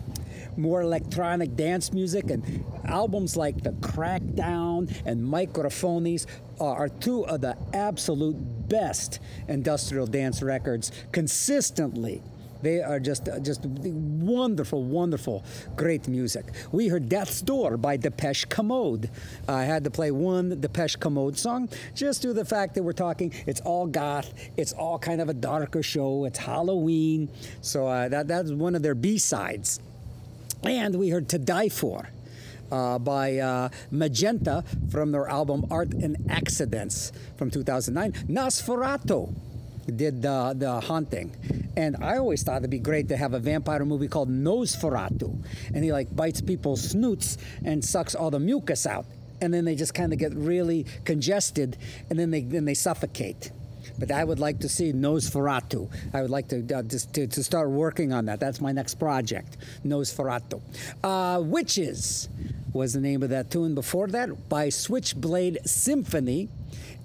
more 0.57 0.81
electronic 0.81 1.55
dance 1.55 1.91
music 1.91 2.29
and 2.29 2.63
albums 2.85 3.35
like 3.35 3.63
The 3.63 3.71
Crackdown 3.71 4.93
and 5.05 5.21
Microphonies 5.21 6.25
are 6.59 6.89
two 6.89 7.25
of 7.27 7.41
the 7.41 7.57
absolute 7.73 8.35
best 8.69 9.19
industrial 9.47 10.07
dance 10.07 10.41
records 10.41 10.91
consistently. 11.11 12.21
They 12.61 12.81
are 12.81 12.99
just 12.99 13.29
just 13.43 13.63
wonderful, 13.63 14.83
wonderful, 14.83 15.43
great 15.75 16.07
music. 16.07 16.45
We 16.71 16.87
heard 16.87 17.09
Death's 17.09 17.41
Door 17.41 17.77
by 17.77 17.97
Depeche 17.97 18.45
Commode. 18.49 19.11
I 19.47 19.65
had 19.65 19.83
to 19.83 19.91
play 19.91 20.09
one 20.09 20.59
Depeche 20.59 20.95
Commode 20.95 21.37
song 21.37 21.69
just 21.93 22.23
due 22.23 22.29
to 22.29 22.33
the 22.33 22.45
fact 22.45 22.73
that 22.73 22.81
we're 22.81 22.93
talking. 22.93 23.33
It's 23.45 23.61
all 23.61 23.85
goth. 23.85 24.33
It's 24.57 24.73
all 24.73 24.97
kind 24.97 25.21
of 25.21 25.29
a 25.29 25.33
darker 25.35 25.83
show. 25.83 26.25
It's 26.25 26.39
Halloween, 26.39 27.29
so 27.61 27.87
uh, 27.87 28.09
that 28.09 28.27
that's 28.27 28.51
one 28.51 28.73
of 28.73 28.81
their 28.81 28.95
B 28.95 29.19
sides. 29.19 29.79
And 30.65 30.95
we 30.95 31.09
heard 31.09 31.29
To 31.29 31.37
Die 31.37 31.69
For 31.69 32.09
uh, 32.71 32.97
by 32.97 33.37
uh, 33.37 33.69
Magenta 33.91 34.63
from 34.89 35.11
their 35.11 35.27
album 35.27 35.67
Art 35.69 35.93
and 35.93 36.17
Accidents 36.29 37.11
from 37.37 37.51
2009. 37.51 38.13
Nosferatu 38.27 39.31
did 39.95 40.23
the, 40.23 40.55
the 40.57 40.79
haunting. 40.79 41.35
And 41.77 41.97
I 41.97 42.17
always 42.17 42.41
thought 42.41 42.57
it'd 42.57 42.71
be 42.71 42.79
great 42.79 43.09
to 43.09 43.17
have 43.17 43.33
a 43.33 43.39
vampire 43.39 43.85
movie 43.85 44.07
called 44.07 44.29
Nosferatu. 44.29 45.43
And 45.73 45.83
he 45.83 45.91
like 45.91 46.15
bites 46.15 46.41
people's 46.41 46.81
snoots 46.81 47.37
and 47.63 47.85
sucks 47.85 48.15
all 48.15 48.31
the 48.31 48.39
mucus 48.39 48.87
out. 48.87 49.05
And 49.41 49.53
then 49.53 49.65
they 49.65 49.75
just 49.75 49.93
kind 49.93 50.13
of 50.13 50.19
get 50.19 50.33
really 50.33 50.87
congested 51.03 51.77
and 52.09 52.17
then 52.17 52.31
they, 52.31 52.41
then 52.41 52.65
they 52.65 52.73
suffocate. 52.73 53.51
But 53.99 54.11
I 54.11 54.23
would 54.23 54.39
like 54.39 54.59
to 54.59 54.69
see 54.69 54.93
Nosferatu. 54.93 55.89
I 56.13 56.21
would 56.21 56.31
like 56.31 56.47
to, 56.49 56.75
uh, 56.75 56.83
just 56.83 57.13
to, 57.13 57.27
to 57.27 57.43
start 57.43 57.69
working 57.69 58.13
on 58.13 58.25
that. 58.25 58.39
That's 58.39 58.61
my 58.61 58.71
next 58.71 58.95
project, 58.95 59.57
Nosferatu. 59.85 60.61
Uh, 61.03 61.41
Witches 61.41 62.29
was 62.73 62.93
the 62.93 62.99
name 62.99 63.23
of 63.23 63.29
that 63.29 63.49
tune 63.49 63.73
before 63.73 64.07
that 64.07 64.49
by 64.49 64.69
Switchblade 64.69 65.59
Symphony. 65.65 66.49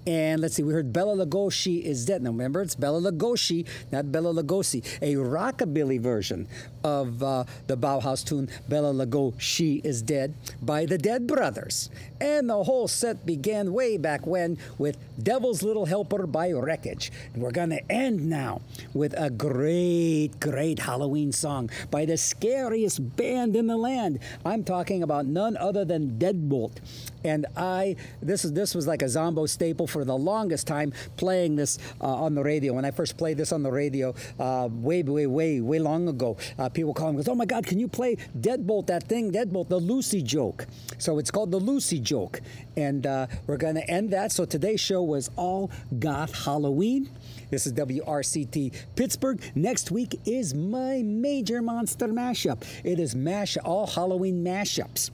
And 0.07 0.41
let's 0.41 0.55
see, 0.55 0.63
we 0.63 0.73
heard 0.73 0.93
Bella 0.93 1.25
Lugosi 1.25 1.83
is 1.83 2.07
dead. 2.07 2.23
Now 2.23 2.31
remember, 2.31 2.63
it's 2.63 2.75
Bella 2.75 3.13
Lugosi, 3.13 3.67
not 3.93 4.11
Bella 4.11 4.33
Lugosi. 4.33 4.83
A 5.03 5.15
rockabilly 5.15 6.01
version 6.01 6.49
of 6.85 7.23
uh, 7.23 7.45
the 7.67 7.77
Bauhaus 7.77 8.25
tune 8.25 8.49
Bella 8.69 8.93
Lugosi 8.93 9.35
She 9.39 9.81
is 9.85 10.03
dead 10.03 10.35
by 10.63 10.87
the 10.87 10.99
Dead 10.99 11.27
Brothers. 11.27 11.91
And 12.21 12.51
the 12.51 12.65
whole 12.65 12.89
set 12.89 13.25
began 13.25 13.73
way 13.73 13.97
back 13.97 14.27
when 14.27 14.59
with 14.79 14.97
Devil's 15.23 15.63
Little 15.63 15.87
Helper 15.87 16.27
by 16.27 16.53
Wreckage. 16.53 17.11
And 17.33 17.43
we're 17.43 17.51
going 17.51 17.71
to 17.71 17.93
end 17.93 18.29
now 18.29 18.63
with 18.95 19.15
a 19.17 19.31
great, 19.31 20.41
great 20.41 20.81
Halloween 20.81 21.33
song 21.33 21.71
by 21.91 22.05
the 22.05 22.17
scariest 22.17 23.17
band 23.17 23.57
in 23.57 23.67
the 23.67 23.77
land. 23.77 24.19
I'm 24.45 24.65
talking 24.65 25.03
about 25.03 25.27
none 25.27 25.57
other 25.57 25.85
than 25.85 26.19
Deadbolt. 26.19 26.77
And 27.23 27.47
I, 27.57 27.97
this 28.23 28.45
is 28.45 28.55
this 28.55 28.75
was 28.75 28.87
like 28.87 29.03
a 29.03 29.09
Zombo 29.09 29.45
staple 29.47 29.87
for 29.87 30.05
the 30.05 30.17
longest 30.17 30.67
time, 30.67 30.93
playing 31.17 31.57
this 31.57 31.79
uh, 32.01 32.07
on 32.07 32.35
the 32.35 32.43
radio. 32.43 32.73
When 32.73 32.85
I 32.87 32.91
first 32.91 33.19
played 33.19 33.37
this 33.37 33.53
on 33.53 33.63
the 33.63 33.71
radio, 33.71 34.15
uh, 34.39 34.69
way, 34.71 35.03
way, 35.03 35.27
way, 35.27 35.61
way 35.61 35.79
long 35.79 36.09
ago, 36.09 36.39
uh, 36.59 36.70
people 36.73 36.95
call 36.95 37.13
me, 37.13 37.17
goes, 37.17 37.29
"Oh 37.29 37.35
my 37.35 37.47
God, 37.47 37.67
can 37.67 37.79
you 37.79 37.89
play 37.89 38.17
Deadbolt? 38.39 38.87
That 38.87 39.05
thing, 39.05 39.33
Deadbolt, 39.33 39.69
the 39.69 39.79
Lucy 39.79 40.23
joke." 40.23 40.67
So 40.99 41.19
it's 41.19 41.31
called 41.31 41.51
the 41.51 41.59
Lucy 41.59 41.99
joke, 42.01 42.41
and 42.77 43.07
uh, 43.07 43.27
we're 43.47 43.57
going 43.57 43.77
to 43.77 43.91
end 43.91 44.11
that. 44.11 44.33
So 44.33 44.45
today's 44.45 44.81
show 44.81 45.03
was 45.03 45.31
all 45.37 45.71
goth 45.99 46.45
Halloween. 46.45 47.09
This 47.51 47.67
is 47.67 47.73
WRCT 47.73 48.73
Pittsburgh. 48.95 49.41
Next 49.55 49.91
week 49.91 50.21
is 50.25 50.55
my 50.55 51.03
major 51.03 51.63
monster 51.63 52.07
mashup. 52.07 52.63
It 52.85 53.01
is 53.01 53.15
mash 53.15 53.57
all 53.59 53.87
Halloween 53.87 54.45
mashups. 54.45 55.11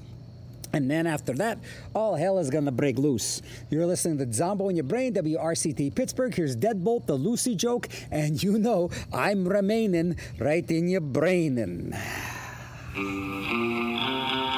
And 0.77 0.91
then 0.91 1.07
after 1.07 1.33
that, 1.33 1.59
all 1.95 2.17
hell 2.17 2.39
is 2.39 2.51
gonna 2.51 2.71
break 2.71 2.99
loose. 2.99 3.41
You're 3.71 3.87
listening 3.87 4.19
to 4.19 4.31
Zombo 4.31 4.69
in 4.69 4.77
Your 4.77 4.85
Brain, 4.85 5.15
WRCT 5.15 5.95
Pittsburgh. 5.95 6.35
Here's 6.35 6.55
Deadbolt, 6.55 7.07
the 7.07 7.15
Lucy 7.15 7.55
joke, 7.55 7.89
and 8.11 8.43
you 8.43 8.59
know 8.59 8.91
I'm 9.11 9.49
remaining 9.49 10.19
right 10.39 10.71
in 10.71 10.89
your 10.89 11.01
brainin'. 11.01 11.97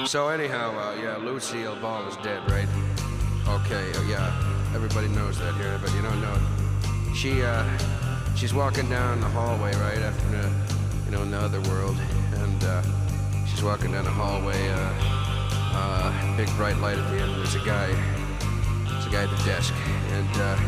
So 0.08 0.26
anyhow, 0.28 0.76
uh, 0.76 1.00
yeah, 1.00 1.18
Lucille 1.18 1.76
Ball 1.76 2.08
is 2.08 2.16
dead, 2.16 2.42
right? 2.50 2.66
Okay, 3.46 3.92
uh, 3.92 4.02
yeah, 4.08 4.72
everybody 4.74 5.06
knows 5.06 5.38
that 5.38 5.54
here, 5.54 5.78
but 5.80 5.94
you 5.94 6.02
don't 6.02 6.20
know. 6.20 6.36
She, 7.14 7.42
uh, 7.42 7.64
she's 8.34 8.52
walking 8.52 8.90
down 8.90 9.20
the 9.20 9.28
hallway, 9.28 9.72
right, 9.76 9.98
after, 9.98 10.50
you 11.04 11.12
know, 11.12 11.22
in 11.22 11.30
the 11.30 11.38
other 11.38 11.60
world, 11.70 11.96
and 12.32 12.64
uh, 12.64 12.82
she's 13.46 13.62
walking 13.62 13.92
down 13.92 14.02
the 14.02 14.10
hallway, 14.10 14.58
uh, 15.78 16.36
big 16.36 16.48
bright 16.56 16.76
light 16.78 16.98
at 16.98 17.10
the 17.10 17.18
end, 17.20 17.34
there's 17.36 17.54
a 17.54 17.64
guy, 17.64 17.86
there's 18.88 19.06
a 19.06 19.10
guy 19.10 19.22
at 19.22 19.30
the 19.30 19.44
desk, 19.44 19.72
and, 20.10 20.28
uh, 20.34 20.58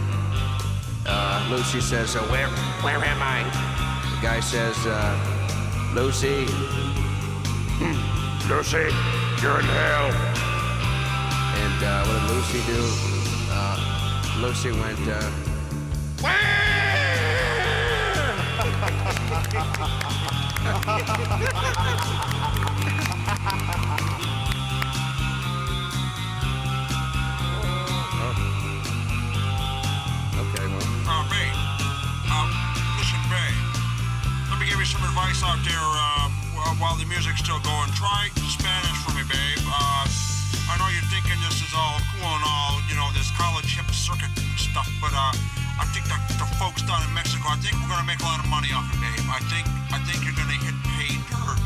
uh, 1.07 1.49
Lucy 1.51 1.81
says, 1.81 2.15
uh, 2.15 2.21
where, 2.25 2.49
where 2.85 3.05
am 3.05 3.21
I? 3.21 3.43
The 4.15 4.21
guy 4.23 4.41
says, 4.41 4.77
uh, 4.87 5.17
Lucy, 5.95 6.47
Lucy, 8.49 8.93
you're 9.43 9.59
in 9.59 9.67
hell. 9.67 10.11
And 11.63 11.83
uh, 11.83 12.05
what 12.07 12.15
did 12.21 12.27
Lucy 12.31 12.61
do? 12.67 12.83
Uh, 13.51 13.77
Lucy 14.39 14.71
went, 14.71 15.01
uh, 15.09 15.31
give 34.81 34.89
you 34.89 34.97
some 34.97 35.05
advice 35.13 35.45
out 35.45 35.61
there 35.61 35.77
uh, 35.77 36.73
while 36.81 36.97
the 36.97 37.05
music's 37.05 37.45
still 37.45 37.61
going. 37.61 37.93
Try 37.93 38.33
Spanish 38.49 38.97
for 39.05 39.13
me, 39.13 39.21
babe. 39.29 39.61
Uh, 39.69 40.09
I 40.73 40.81
know 40.81 40.89
you're 40.89 41.05
thinking 41.13 41.37
this 41.45 41.61
is 41.61 41.69
all 41.77 42.01
cool 42.17 42.25
and 42.25 42.45
all, 42.49 42.81
you 42.89 42.97
know, 42.97 43.05
this 43.13 43.29
college 43.37 43.69
hip 43.77 43.85
circuit 43.93 44.33
stuff, 44.57 44.89
but 44.97 45.13
uh, 45.13 45.37
I 45.77 45.85
think 45.93 46.09
that 46.09 46.25
the 46.41 46.49
folks 46.57 46.81
down 46.89 47.05
in 47.05 47.13
Mexico, 47.13 47.53
I 47.53 47.61
think 47.61 47.77
we're 47.77 47.93
gonna 47.93 48.09
make 48.09 48.25
a 48.25 48.29
lot 48.29 48.41
of 48.41 48.49
money 48.49 48.73
off 48.73 48.89
it, 48.89 48.97
babe. 49.05 49.29
I 49.29 49.45
think, 49.53 49.69
I 49.93 50.01
think 50.09 50.25
you're 50.25 50.39
gonna 50.39 50.57
hit 50.57 50.73
pay 50.97 51.13
dirt. 51.29 51.61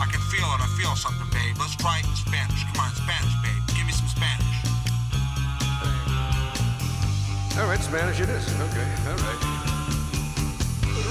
I 0.00 0.08
can 0.08 0.24
feel 0.32 0.48
it. 0.56 0.64
I 0.64 0.68
feel 0.80 0.96
something, 0.96 1.28
babe. 1.36 1.60
Let's 1.60 1.76
try 1.76 2.00
it 2.00 2.08
in 2.08 2.16
Spanish. 2.16 2.64
Come 2.72 2.80
on, 2.80 2.96
Spanish, 2.96 3.34
babe. 3.44 3.60
Give 3.76 3.84
me 3.84 3.92
some 3.92 4.08
Spanish. 4.08 4.56
all 7.60 7.68
right, 7.68 7.82
Spanish 7.84 8.24
it 8.24 8.32
is. 8.32 8.48
Okay, 8.56 8.88
all 9.12 9.20
right. 9.20 9.53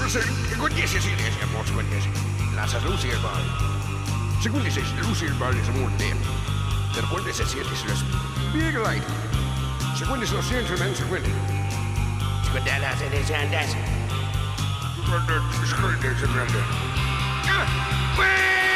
Sekundiese 0.08 1.00
sinne, 1.00 1.32
sekundiese. 1.64 2.08
Lasas 2.54 2.84
Lucille 2.84 3.16
Ball. 3.22 3.42
Sekundiese, 4.42 4.82
Lucille 5.00 5.34
Ball 5.38 5.56
is 5.56 5.68
more 5.70 5.90
them. 5.96 6.18
Sekundiese 6.94 7.46
siete 7.46 7.70
los 7.70 8.04
big 8.52 8.74
light. 8.76 9.02
Sekundiese 9.96 10.34
los 10.34 10.46
gentlemen, 10.46 10.94
sekundiese. 10.94 11.32
Sekundalas 12.44 13.00
en 13.00 13.12
el 13.14 13.24
sandas. 13.26 13.76
Sekundiese, 15.06 16.20
sekundiese. 16.20 16.60
Hey, 18.16 18.73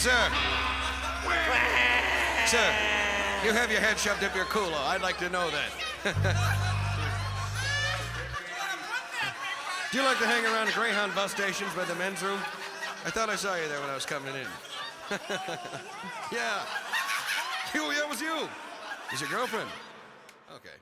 sir. 0.00 0.30
sir, 2.46 2.74
you 3.44 3.52
have 3.52 3.70
your 3.70 3.82
head 3.82 3.98
shoved 3.98 4.24
up 4.24 4.34
your 4.34 4.46
culo. 4.46 4.80
I'd 4.88 5.02
like 5.02 5.18
to 5.18 5.28
know 5.28 5.50
that. 5.50 5.68
Do 9.92 9.98
you 9.98 10.04
like 10.04 10.18
to 10.20 10.26
hang 10.26 10.46
around 10.46 10.72
Greyhound 10.72 11.14
bus 11.14 11.32
stations 11.32 11.74
by 11.74 11.84
the 11.84 11.94
men's 11.96 12.22
room? 12.22 12.38
I 13.04 13.10
thought 13.10 13.28
I 13.28 13.36
saw 13.36 13.54
you 13.56 13.68
there 13.68 13.78
when 13.80 13.90
I 13.90 13.94
was 13.94 14.06
coming 14.06 14.34
in. 14.34 14.46
yeah. 16.32 16.62
You, 17.74 17.92
that 17.92 18.08
was 18.08 18.22
you. 18.22 18.48
Is 19.12 19.20
your 19.20 19.28
girlfriend? 19.28 19.68
Okay. 20.50 20.76